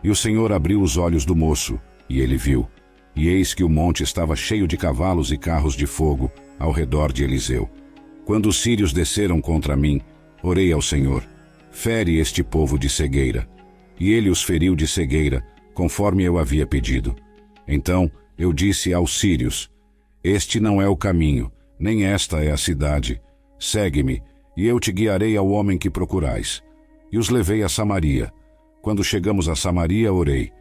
E 0.03 0.09
o 0.09 0.15
Senhor 0.15 0.51
abriu 0.51 0.81
os 0.81 0.97
olhos 0.97 1.25
do 1.25 1.35
moço, 1.35 1.79
e 2.09 2.19
ele 2.19 2.37
viu. 2.37 2.67
E 3.15 3.29
eis 3.29 3.53
que 3.53 3.63
o 3.63 3.69
monte 3.69 4.03
estava 4.03 4.35
cheio 4.35 4.67
de 4.67 4.75
cavalos 4.75 5.31
e 5.31 5.37
carros 5.37 5.75
de 5.75 5.85
fogo 5.85 6.29
ao 6.59 6.71
redor 6.71 7.13
de 7.13 7.23
Eliseu. 7.23 7.69
Quando 8.25 8.47
os 8.47 8.61
sírios 8.61 8.91
desceram 8.91 9.39
contra 9.39 9.75
mim, 9.75 10.01
orei 10.43 10.71
ao 10.73 10.81
Senhor: 10.81 11.23
Fere 11.71 12.17
este 12.17 12.43
povo 12.43 12.77
de 12.77 12.89
cegueira. 12.89 13.47
E 13.99 14.11
ele 14.11 14.29
os 14.29 14.43
feriu 14.43 14.75
de 14.75 14.87
cegueira, 14.87 15.45
conforme 15.73 16.23
eu 16.23 16.37
havia 16.37 16.67
pedido. 16.67 17.15
Então 17.67 18.11
eu 18.37 18.51
disse 18.51 18.93
aos 18.93 19.19
sírios: 19.19 19.71
Este 20.23 20.59
não 20.59 20.81
é 20.81 20.87
o 20.87 20.97
caminho, 20.97 21.51
nem 21.79 22.05
esta 22.05 22.43
é 22.43 22.51
a 22.51 22.57
cidade. 22.57 23.21
Segue-me, 23.57 24.21
e 24.57 24.65
eu 24.65 24.79
te 24.79 24.91
guiarei 24.91 25.37
ao 25.37 25.49
homem 25.49 25.77
que 25.77 25.89
procurais. 25.89 26.61
E 27.11 27.17
os 27.17 27.29
levei 27.29 27.63
a 27.63 27.69
Samaria. 27.69 28.31
Quando 28.81 29.03
chegamos 29.03 29.47
a 29.47 29.55
Samaria, 29.55 30.11
orei: 30.11 30.51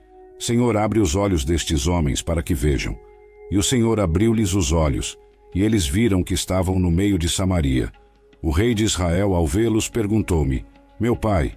Senhor, 0.45 0.77
abre 0.77 1.01
os 1.01 1.17
olhos 1.17 1.43
destes 1.43 1.87
homens 1.87 2.21
para 2.21 2.43
que 2.43 2.53
vejam. 2.53 2.99
E 3.51 3.57
o 3.57 3.63
Senhor 3.63 3.99
abriu-lhes 3.99 4.53
os 4.53 4.73
olhos, 4.73 5.19
e 5.55 5.63
eles 5.63 5.87
viram 5.87 6.23
que 6.23 6.35
estavam 6.35 6.79
no 6.79 6.91
meio 6.91 7.19
de 7.19 7.31
Samaria. 7.31 7.91
O 8.43 8.51
rei 8.51 8.75
de 8.75 8.85
Israel, 8.85 9.35
ao 9.35 9.47
vê-los, 9.47 9.89
perguntou-me: 9.89 10.63
Meu 11.01 11.17
pai, 11.17 11.55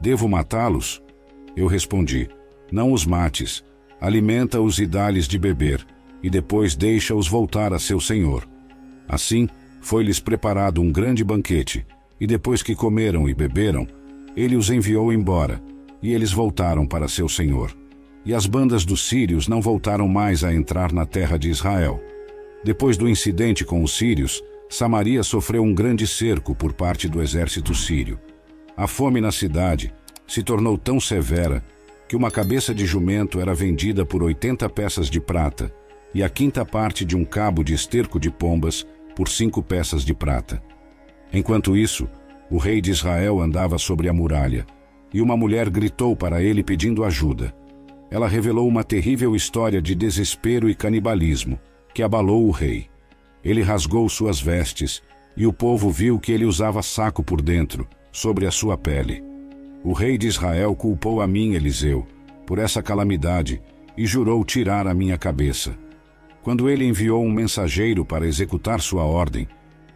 devo 0.00 0.26
matá-los? 0.26 1.02
Eu 1.54 1.66
respondi: 1.66 2.30
Não 2.72 2.94
os 2.94 3.04
mates. 3.04 3.62
Alimenta-os 4.00 4.78
e 4.78 4.86
dá-lhes 4.86 5.28
de 5.28 5.38
beber, 5.38 5.86
e 6.22 6.30
depois 6.30 6.74
deixa-os 6.74 7.28
voltar 7.28 7.74
a 7.74 7.78
seu 7.78 8.00
senhor. 8.00 8.48
Assim, 9.06 9.50
foi-lhes 9.82 10.18
preparado 10.18 10.80
um 10.80 10.90
grande 10.90 11.22
banquete, 11.22 11.86
e 12.18 12.26
depois 12.26 12.62
que 12.62 12.74
comeram 12.74 13.28
e 13.28 13.34
beberam, 13.34 13.86
ele 14.34 14.56
os 14.56 14.70
enviou 14.70 15.12
embora, 15.12 15.62
e 16.02 16.10
eles 16.14 16.32
voltaram 16.32 16.86
para 16.86 17.06
seu 17.06 17.28
senhor. 17.28 17.78
E 18.24 18.34
as 18.34 18.46
bandas 18.46 18.84
dos 18.84 19.08
sírios 19.08 19.48
não 19.48 19.60
voltaram 19.60 20.06
mais 20.06 20.44
a 20.44 20.52
entrar 20.52 20.92
na 20.92 21.06
terra 21.06 21.38
de 21.38 21.48
Israel. 21.48 22.02
Depois 22.62 22.96
do 22.96 23.08
incidente 23.08 23.64
com 23.64 23.82
os 23.82 23.96
sírios, 23.96 24.42
Samaria 24.68 25.22
sofreu 25.22 25.62
um 25.62 25.74
grande 25.74 26.06
cerco 26.06 26.54
por 26.54 26.72
parte 26.72 27.08
do 27.08 27.22
exército 27.22 27.74
sírio. 27.74 28.20
A 28.76 28.86
fome 28.86 29.20
na 29.20 29.32
cidade 29.32 29.92
se 30.26 30.42
tornou 30.42 30.78
tão 30.78 31.00
severa 31.00 31.64
que 32.08 32.14
uma 32.14 32.30
cabeça 32.30 32.74
de 32.74 32.86
jumento 32.86 33.40
era 33.40 33.54
vendida 33.54 34.04
por 34.04 34.22
80 34.22 34.68
peças 34.68 35.08
de 35.08 35.20
prata 35.20 35.72
e 36.14 36.22
a 36.22 36.28
quinta 36.28 36.64
parte 36.64 37.04
de 37.04 37.16
um 37.16 37.24
cabo 37.24 37.62
de 37.62 37.72
esterco 37.74 38.18
de 38.18 38.30
pombas 38.30 38.86
por 39.16 39.28
cinco 39.28 39.62
peças 39.62 40.04
de 40.04 40.14
prata. 40.14 40.62
Enquanto 41.32 41.76
isso, 41.76 42.08
o 42.50 42.58
rei 42.58 42.80
de 42.80 42.90
Israel 42.90 43.40
andava 43.40 43.78
sobre 43.78 44.08
a 44.08 44.12
muralha 44.12 44.66
e 45.12 45.20
uma 45.20 45.36
mulher 45.36 45.70
gritou 45.70 46.16
para 46.16 46.42
ele 46.42 46.62
pedindo 46.62 47.04
ajuda. 47.04 47.54
Ela 48.10 48.28
revelou 48.28 48.66
uma 48.66 48.82
terrível 48.82 49.36
história 49.36 49.80
de 49.80 49.94
desespero 49.94 50.68
e 50.68 50.74
canibalismo 50.74 51.58
que 51.94 52.02
abalou 52.02 52.46
o 52.46 52.50
rei. 52.50 52.88
Ele 53.44 53.62
rasgou 53.62 54.08
suas 54.08 54.40
vestes, 54.40 55.02
e 55.36 55.46
o 55.46 55.52
povo 55.52 55.90
viu 55.90 56.18
que 56.18 56.32
ele 56.32 56.44
usava 56.44 56.82
saco 56.82 57.22
por 57.22 57.40
dentro, 57.40 57.88
sobre 58.12 58.46
a 58.46 58.50
sua 58.50 58.76
pele. 58.76 59.22
O 59.84 59.92
rei 59.92 60.18
de 60.18 60.26
Israel 60.26 60.74
culpou 60.74 61.20
a 61.20 61.26
mim, 61.26 61.54
Eliseu, 61.54 62.06
por 62.46 62.58
essa 62.58 62.82
calamidade 62.82 63.62
e 63.96 64.06
jurou 64.06 64.44
tirar 64.44 64.86
a 64.86 64.94
minha 64.94 65.16
cabeça. 65.16 65.76
Quando 66.42 66.68
ele 66.68 66.84
enviou 66.84 67.24
um 67.24 67.30
mensageiro 67.30 68.04
para 68.04 68.26
executar 68.26 68.80
sua 68.80 69.04
ordem, 69.04 69.46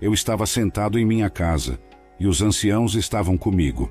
eu 0.00 0.12
estava 0.12 0.46
sentado 0.46 0.98
em 0.98 1.04
minha 1.04 1.28
casa 1.28 1.78
e 2.18 2.26
os 2.26 2.42
anciãos 2.42 2.94
estavam 2.94 3.36
comigo. 3.36 3.90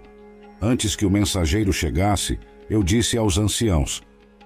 Antes 0.62 0.96
que 0.96 1.06
o 1.06 1.10
mensageiro 1.10 1.74
chegasse, 1.74 2.40
eu 2.70 2.82
disse 2.84 3.18
aos 3.18 3.38
anciãos: 3.38 4.02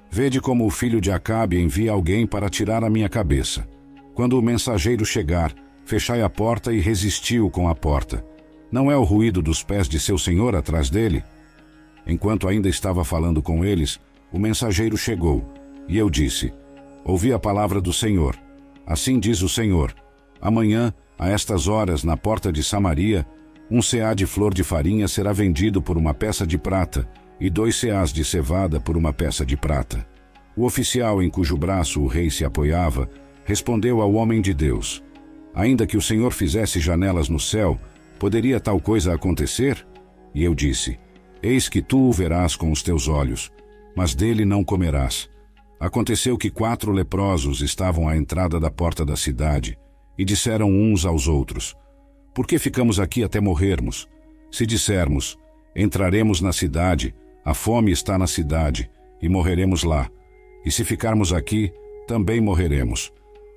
Vede 0.09 0.39
como 0.39 0.65
o 0.65 0.69
filho 0.69 1.01
de 1.01 1.11
Acabe 1.11 1.59
envia 1.59 1.91
alguém 1.91 2.25
para 2.25 2.49
tirar 2.49 2.83
a 2.83 2.89
minha 2.89 3.09
cabeça. 3.09 3.67
Quando 4.13 4.37
o 4.37 4.41
mensageiro 4.41 5.05
chegar, 5.05 5.53
fechai 5.85 6.21
a 6.21 6.29
porta 6.29 6.73
e 6.73 6.79
resistiu 6.79 7.49
com 7.49 7.69
a 7.69 7.75
porta. 7.75 8.25
Não 8.71 8.91
é 8.91 8.97
o 8.97 9.03
ruído 9.03 9.41
dos 9.41 9.63
pés 9.63 9.87
de 9.87 9.99
seu 9.99 10.17
senhor 10.17 10.55
atrás 10.55 10.89
dele? 10.89 11.23
Enquanto 12.05 12.47
ainda 12.47 12.67
estava 12.67 13.03
falando 13.03 13.41
com 13.41 13.63
eles, 13.63 13.99
o 14.31 14.39
mensageiro 14.39 14.97
chegou, 14.97 15.45
e 15.87 15.97
eu 15.97 16.09
disse: 16.09 16.53
Ouvi 17.03 17.31
a 17.31 17.39
palavra 17.39 17.79
do 17.79 17.93
Senhor. 17.93 18.35
Assim 18.85 19.19
diz 19.19 19.41
o 19.41 19.49
Senhor: 19.49 19.93
Amanhã, 20.41 20.93
a 21.17 21.29
estas 21.29 21.67
horas, 21.67 22.03
na 22.03 22.17
porta 22.17 22.51
de 22.51 22.63
Samaria, 22.63 23.25
um 23.69 23.81
ceá 23.81 24.13
de 24.13 24.25
flor 24.25 24.53
de 24.53 24.63
farinha 24.63 25.07
será 25.07 25.33
vendido 25.33 25.81
por 25.81 25.97
uma 25.97 26.13
peça 26.13 26.45
de 26.45 26.57
prata, 26.57 27.07
e 27.39 27.49
dois 27.49 27.75
ceás 27.75 28.11
de 28.11 28.23
cevada 28.23 28.79
por 28.79 28.97
uma 28.97 29.13
peça 29.13 29.45
de 29.45 29.55
prata. 29.55 30.05
O 30.55 30.65
oficial 30.65 31.21
em 31.21 31.29
cujo 31.29 31.55
braço 31.55 32.01
o 32.01 32.07
rei 32.07 32.29
se 32.29 32.43
apoiava 32.43 33.09
respondeu 33.45 34.01
ao 34.01 34.13
homem 34.13 34.41
de 34.41 34.53
Deus: 34.53 35.03
Ainda 35.55 35.87
que 35.87 35.95
o 35.95 36.01
Senhor 36.01 36.33
fizesse 36.33 36.79
janelas 36.79 37.29
no 37.29 37.39
céu, 37.39 37.79
poderia 38.19 38.59
tal 38.59 38.79
coisa 38.79 39.13
acontecer? 39.13 39.87
E 40.35 40.43
eu 40.43 40.53
disse: 40.53 40.99
Eis 41.41 41.69
que 41.69 41.81
tu 41.81 42.09
o 42.09 42.11
verás 42.11 42.55
com 42.55 42.71
os 42.71 42.83
teus 42.83 43.07
olhos, 43.07 43.51
mas 43.95 44.13
dele 44.13 44.43
não 44.43 44.63
comerás. 44.63 45.29
Aconteceu 45.79 46.37
que 46.37 46.49
quatro 46.49 46.91
leprosos 46.91 47.61
estavam 47.61 48.09
à 48.09 48.17
entrada 48.17 48.59
da 48.59 48.69
porta 48.69 49.05
da 49.05 49.15
cidade, 49.15 49.77
e 50.17 50.25
disseram 50.25 50.69
uns 50.69 51.05
aos 51.05 51.27
outros: 51.27 51.75
Por 52.33 52.45
que 52.45 52.59
ficamos 52.59 52.99
aqui 52.99 53.23
até 53.23 53.39
morrermos? 53.39 54.07
Se 54.51 54.65
dissermos: 54.65 55.37
Entraremos 55.75 56.41
na 56.41 56.51
cidade, 56.51 57.15
a 57.47 57.53
fome 57.53 57.93
está 57.93 58.17
na 58.17 58.27
cidade, 58.27 58.91
e 59.21 59.29
morreremos 59.29 59.85
lá. 59.85 60.11
E 60.65 60.69
se 60.69 60.83
ficarmos 60.83 61.31
aqui, 61.31 61.71
também 62.05 62.41
morreremos. 62.41 63.09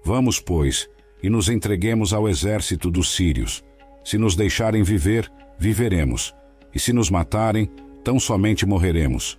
Vamos, 0.04 0.38
pois, 0.38 0.88
e 1.20 1.28
nos 1.28 1.48
entreguemos 1.48 2.12
ao 2.12 2.28
exército 2.28 2.88
dos 2.88 3.12
sírios. 3.12 3.64
Se 4.04 4.16
nos 4.16 4.36
deixarem 4.36 4.84
viver, 4.84 5.28
viveremos, 5.58 6.32
e 6.72 6.78
se 6.78 6.92
nos 6.92 7.10
matarem, 7.10 7.68
tão 8.04 8.20
somente 8.20 8.64
morreremos. 8.64 9.36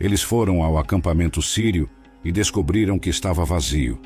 Eles 0.00 0.22
foram 0.22 0.62
ao 0.62 0.78
acampamento 0.78 1.42
sírio 1.42 1.86
e 2.24 2.32
descobriram 2.32 2.98
que 2.98 3.10
estava 3.10 3.44
vazio. 3.44 4.00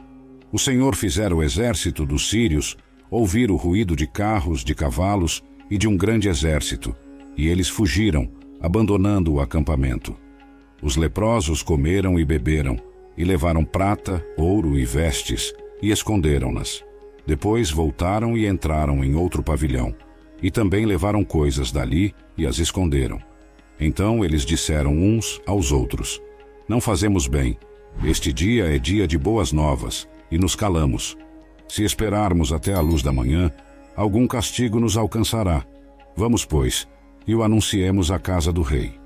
O 0.50 0.58
Senhor 0.58 0.96
fizera 0.96 1.32
o 1.32 1.44
exército 1.44 2.04
dos 2.04 2.28
sírios 2.28 2.76
ouvir 3.08 3.52
o 3.52 3.56
ruído 3.56 3.94
de 3.94 4.08
carros, 4.08 4.64
de 4.64 4.74
cavalos 4.74 5.44
e 5.70 5.78
de 5.78 5.86
um 5.86 5.96
grande 5.96 6.28
exército, 6.28 6.92
e 7.36 7.46
eles 7.46 7.68
fugiram, 7.68 8.39
abandonando 8.60 9.32
o 9.32 9.40
acampamento. 9.40 10.16
Os 10.82 10.96
leprosos 10.96 11.62
comeram 11.62 12.18
e 12.18 12.24
beberam, 12.24 12.78
e 13.16 13.24
levaram 13.24 13.64
prata, 13.64 14.24
ouro 14.36 14.78
e 14.78 14.84
vestes, 14.84 15.52
e 15.82 15.90
esconderam-nas. 15.90 16.84
Depois 17.26 17.70
voltaram 17.70 18.36
e 18.36 18.46
entraram 18.46 19.04
em 19.04 19.14
outro 19.14 19.42
pavilhão, 19.42 19.94
e 20.42 20.50
também 20.50 20.86
levaram 20.86 21.24
coisas 21.24 21.70
dali 21.70 22.14
e 22.36 22.46
as 22.46 22.58
esconderam. 22.58 23.20
Então 23.78 24.24
eles 24.24 24.44
disseram 24.44 24.92
uns 24.92 25.40
aos 25.46 25.72
outros: 25.72 26.20
Não 26.68 26.80
fazemos 26.80 27.26
bem. 27.26 27.58
Este 28.04 28.32
dia 28.32 28.74
é 28.74 28.78
dia 28.78 29.06
de 29.06 29.18
boas 29.18 29.52
novas, 29.52 30.08
e 30.30 30.38
nos 30.38 30.54
calamos. 30.54 31.16
Se 31.68 31.84
esperarmos 31.84 32.52
até 32.52 32.72
a 32.72 32.80
luz 32.80 33.02
da 33.02 33.12
manhã, 33.12 33.50
algum 33.96 34.26
castigo 34.26 34.80
nos 34.80 34.96
alcançará. 34.96 35.64
Vamos, 36.16 36.44
pois, 36.44 36.88
e 37.26 37.34
o 37.34 37.42
anunciemos 37.42 38.10
à 38.10 38.18
casa 38.18 38.52
do 38.52 38.62
rei. 38.62 38.98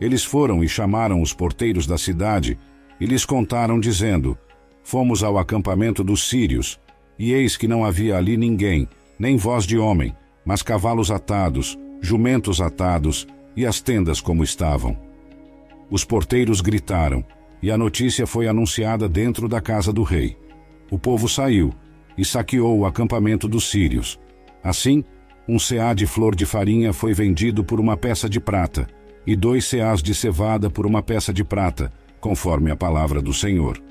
Eles 0.00 0.24
foram 0.24 0.64
e 0.64 0.68
chamaram 0.68 1.20
os 1.20 1.32
porteiros 1.32 1.86
da 1.86 1.98
cidade 1.98 2.58
e 3.00 3.06
lhes 3.06 3.24
contaram, 3.24 3.78
dizendo: 3.78 4.36
Fomos 4.82 5.22
ao 5.22 5.38
acampamento 5.38 6.02
dos 6.02 6.28
sírios, 6.28 6.80
e 7.18 7.32
eis 7.32 7.56
que 7.56 7.68
não 7.68 7.84
havia 7.84 8.16
ali 8.16 8.36
ninguém, 8.36 8.88
nem 9.18 9.36
voz 9.36 9.64
de 9.64 9.78
homem, 9.78 10.14
mas 10.44 10.62
cavalos 10.62 11.10
atados, 11.10 11.78
jumentos 12.00 12.60
atados 12.60 13.26
e 13.54 13.66
as 13.66 13.80
tendas 13.80 14.20
como 14.20 14.42
estavam. 14.42 14.96
Os 15.90 16.04
porteiros 16.04 16.60
gritaram, 16.60 17.24
e 17.62 17.70
a 17.70 17.76
notícia 17.76 18.26
foi 18.26 18.48
anunciada 18.48 19.08
dentro 19.08 19.48
da 19.48 19.60
casa 19.60 19.92
do 19.92 20.02
rei. 20.02 20.36
O 20.90 20.98
povo 20.98 21.28
saiu 21.28 21.72
e 22.16 22.24
saqueou 22.24 22.78
o 22.78 22.86
acampamento 22.86 23.46
dos 23.46 23.70
sírios. 23.70 24.18
Assim, 24.62 25.04
um 25.50 25.58
ceá 25.58 25.92
de 25.92 26.06
flor 26.06 26.36
de 26.36 26.46
farinha 26.46 26.92
foi 26.92 27.12
vendido 27.12 27.64
por 27.64 27.80
uma 27.80 27.96
peça 27.96 28.28
de 28.28 28.38
prata, 28.38 28.86
e 29.26 29.34
dois 29.34 29.64
ceás 29.64 30.00
de 30.00 30.14
cevada 30.14 30.70
por 30.70 30.86
uma 30.86 31.02
peça 31.02 31.32
de 31.32 31.42
prata, 31.42 31.92
conforme 32.20 32.70
a 32.70 32.76
palavra 32.76 33.20
do 33.20 33.34
Senhor. 33.34 33.82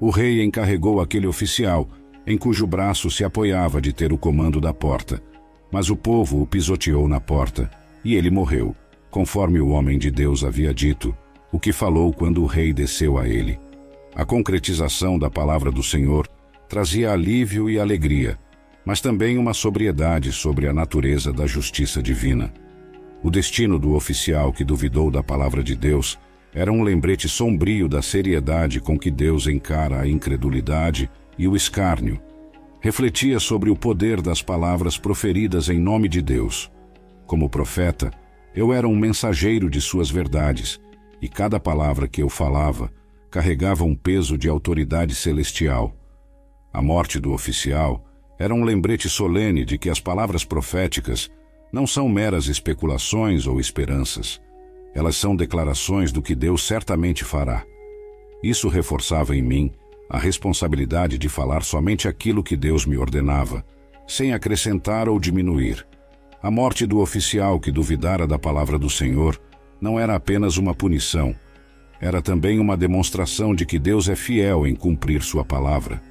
O 0.00 0.10
rei 0.10 0.42
encarregou 0.42 1.00
aquele 1.00 1.28
oficial, 1.28 1.88
em 2.26 2.36
cujo 2.36 2.66
braço 2.66 3.12
se 3.12 3.22
apoiava 3.22 3.80
de 3.80 3.92
ter 3.92 4.12
o 4.12 4.18
comando 4.18 4.60
da 4.60 4.74
porta. 4.74 5.22
Mas 5.70 5.88
o 5.88 5.94
povo 5.94 6.42
o 6.42 6.46
pisoteou 6.48 7.06
na 7.06 7.20
porta, 7.20 7.70
e 8.04 8.16
ele 8.16 8.28
morreu, 8.28 8.74
conforme 9.08 9.60
o 9.60 9.68
homem 9.68 9.98
de 9.98 10.10
Deus 10.10 10.42
havia 10.42 10.74
dito, 10.74 11.16
o 11.52 11.60
que 11.60 11.72
falou 11.72 12.12
quando 12.12 12.42
o 12.42 12.46
rei 12.46 12.72
desceu 12.72 13.18
a 13.18 13.28
ele. 13.28 13.56
A 14.16 14.24
concretização 14.24 15.16
da 15.16 15.30
palavra 15.30 15.70
do 15.70 15.82
Senhor 15.82 16.26
trazia 16.68 17.12
alívio 17.12 17.70
e 17.70 17.78
alegria, 17.78 18.36
mas 18.84 19.00
também 19.00 19.38
uma 19.38 19.54
sobriedade 19.54 20.32
sobre 20.32 20.68
a 20.68 20.72
natureza 20.72 21.32
da 21.32 21.46
justiça 21.46 22.02
divina. 22.02 22.52
O 23.22 23.30
destino 23.30 23.78
do 23.78 23.94
oficial 23.94 24.52
que 24.52 24.64
duvidou 24.64 25.10
da 25.10 25.22
palavra 25.22 25.62
de 25.62 25.74
Deus 25.74 26.18
era 26.52 26.70
um 26.70 26.82
lembrete 26.82 27.28
sombrio 27.28 27.88
da 27.88 28.02
seriedade 28.02 28.80
com 28.80 28.98
que 28.98 29.10
Deus 29.10 29.46
encara 29.46 30.00
a 30.00 30.08
incredulidade 30.08 31.10
e 31.38 31.48
o 31.48 31.56
escárnio. 31.56 32.20
Refletia 32.80 33.40
sobre 33.40 33.70
o 33.70 33.76
poder 33.76 34.20
das 34.20 34.42
palavras 34.42 34.98
proferidas 34.98 35.68
em 35.70 35.80
nome 35.80 36.08
de 36.08 36.20
Deus. 36.20 36.70
Como 37.26 37.48
profeta, 37.48 38.10
eu 38.54 38.72
era 38.72 38.86
um 38.86 38.94
mensageiro 38.94 39.70
de 39.70 39.80
suas 39.80 40.10
verdades, 40.10 40.78
e 41.20 41.28
cada 41.28 41.58
palavra 41.58 42.06
que 42.06 42.22
eu 42.22 42.28
falava 42.28 42.92
carregava 43.30 43.82
um 43.82 43.94
peso 43.94 44.36
de 44.36 44.48
autoridade 44.48 45.14
celestial. 45.14 45.96
A 46.72 46.82
morte 46.82 47.18
do 47.18 47.32
oficial 47.32 48.03
era 48.38 48.54
um 48.54 48.64
lembrete 48.64 49.08
solene 49.08 49.64
de 49.64 49.78
que 49.78 49.88
as 49.88 50.00
palavras 50.00 50.44
proféticas 50.44 51.30
não 51.72 51.86
são 51.86 52.08
meras 52.08 52.46
especulações 52.46 53.46
ou 53.46 53.60
esperanças. 53.60 54.40
Elas 54.94 55.16
são 55.16 55.34
declarações 55.34 56.12
do 56.12 56.22
que 56.22 56.34
Deus 56.34 56.66
certamente 56.66 57.24
fará. 57.24 57.64
Isso 58.42 58.68
reforçava 58.68 59.34
em 59.34 59.42
mim 59.42 59.72
a 60.08 60.18
responsabilidade 60.18 61.18
de 61.18 61.28
falar 61.28 61.62
somente 61.62 62.06
aquilo 62.06 62.42
que 62.42 62.56
Deus 62.56 62.86
me 62.86 62.96
ordenava, 62.96 63.64
sem 64.06 64.32
acrescentar 64.32 65.08
ou 65.08 65.18
diminuir. 65.18 65.84
A 66.42 66.50
morte 66.50 66.86
do 66.86 67.00
oficial 67.00 67.58
que 67.58 67.72
duvidara 67.72 68.26
da 68.26 68.38
palavra 68.38 68.78
do 68.78 68.90
Senhor 68.90 69.40
não 69.80 69.98
era 69.98 70.14
apenas 70.14 70.58
uma 70.58 70.74
punição, 70.74 71.34
era 72.00 72.20
também 72.20 72.58
uma 72.58 72.76
demonstração 72.76 73.54
de 73.54 73.64
que 73.64 73.78
Deus 73.78 74.08
é 74.08 74.14
fiel 74.14 74.66
em 74.66 74.74
cumprir 74.74 75.22
Sua 75.22 75.44
palavra. 75.44 76.02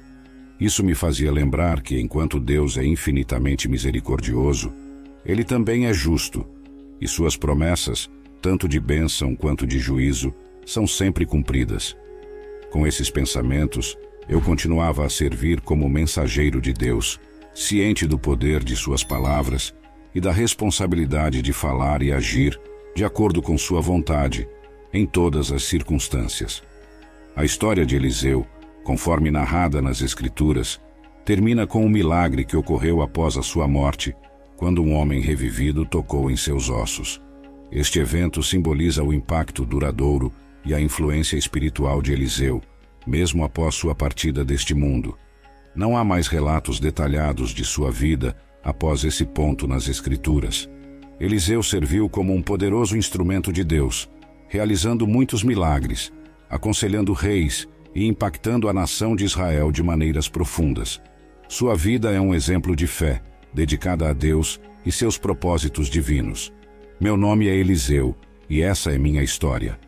Isso 0.64 0.82
me 0.82 0.94
fazia 0.94 1.30
lembrar 1.30 1.82
que, 1.82 2.00
enquanto 2.00 2.40
Deus 2.40 2.78
é 2.78 2.86
infinitamente 2.86 3.68
misericordioso, 3.68 4.72
Ele 5.22 5.44
também 5.44 5.84
é 5.84 5.92
justo, 5.92 6.42
e 6.98 7.06
Suas 7.06 7.36
promessas, 7.36 8.08
tanto 8.40 8.66
de 8.66 8.80
bênção 8.80 9.36
quanto 9.36 9.66
de 9.66 9.78
juízo, 9.78 10.32
são 10.64 10.86
sempre 10.86 11.26
cumpridas. 11.26 11.94
Com 12.70 12.86
esses 12.86 13.10
pensamentos, 13.10 13.94
eu 14.26 14.40
continuava 14.40 15.04
a 15.04 15.10
servir 15.10 15.60
como 15.60 15.86
mensageiro 15.86 16.62
de 16.62 16.72
Deus, 16.72 17.20
ciente 17.54 18.06
do 18.06 18.18
poder 18.18 18.64
de 18.64 18.74
Suas 18.74 19.04
palavras 19.04 19.74
e 20.14 20.20
da 20.20 20.32
responsabilidade 20.32 21.42
de 21.42 21.52
falar 21.52 22.00
e 22.00 22.10
agir 22.10 22.58
de 22.96 23.04
acordo 23.04 23.42
com 23.42 23.58
Sua 23.58 23.82
vontade, 23.82 24.48
em 24.94 25.04
todas 25.04 25.52
as 25.52 25.64
circunstâncias. 25.64 26.62
A 27.36 27.44
história 27.44 27.84
de 27.84 27.96
Eliseu, 27.96 28.46
conforme 28.84 29.30
narrada 29.30 29.80
nas 29.82 30.02
Escrituras, 30.02 30.80
termina 31.24 31.66
com 31.66 31.84
um 31.84 31.88
milagre 31.88 32.44
que 32.44 32.56
ocorreu 32.56 33.00
após 33.00 33.36
a 33.36 33.42
sua 33.42 33.66
morte, 33.66 34.14
quando 34.56 34.82
um 34.82 34.92
homem 34.92 35.20
revivido 35.20 35.84
tocou 35.84 36.30
em 36.30 36.36
seus 36.36 36.68
ossos. 36.68 37.20
Este 37.72 37.98
evento 37.98 38.42
simboliza 38.42 39.02
o 39.02 39.12
impacto 39.12 39.64
duradouro 39.64 40.30
e 40.64 40.74
a 40.74 40.80
influência 40.80 41.36
espiritual 41.36 42.00
de 42.00 42.12
Eliseu, 42.12 42.62
mesmo 43.06 43.42
após 43.42 43.74
sua 43.74 43.94
partida 43.94 44.44
deste 44.44 44.74
mundo. 44.74 45.16
Não 45.74 45.96
há 45.96 46.04
mais 46.04 46.28
relatos 46.28 46.78
detalhados 46.78 47.50
de 47.50 47.64
sua 47.64 47.90
vida 47.90 48.36
após 48.62 49.02
esse 49.02 49.24
ponto 49.24 49.66
nas 49.66 49.88
Escrituras. 49.88 50.68
Eliseu 51.18 51.62
serviu 51.62 52.08
como 52.08 52.34
um 52.34 52.42
poderoso 52.42 52.96
instrumento 52.96 53.52
de 53.52 53.64
Deus, 53.64 54.08
realizando 54.48 55.06
muitos 55.06 55.42
milagres, 55.42 56.12
aconselhando 56.48 57.12
reis 57.12 57.66
e 57.94 58.06
impactando 58.06 58.68
a 58.68 58.72
nação 58.72 59.14
de 59.14 59.24
Israel 59.24 59.70
de 59.70 59.82
maneiras 59.82 60.28
profundas. 60.28 61.00
Sua 61.48 61.76
vida 61.76 62.10
é 62.10 62.20
um 62.20 62.34
exemplo 62.34 62.74
de 62.74 62.86
fé, 62.86 63.22
dedicada 63.52 64.08
a 64.08 64.12
Deus 64.12 64.60
e 64.84 64.90
seus 64.90 65.16
propósitos 65.16 65.88
divinos. 65.88 66.52
Meu 67.00 67.16
nome 67.16 67.48
é 67.48 67.54
Eliseu 67.54 68.16
e 68.48 68.62
essa 68.62 68.92
é 68.92 68.98
minha 68.98 69.22
história. 69.22 69.78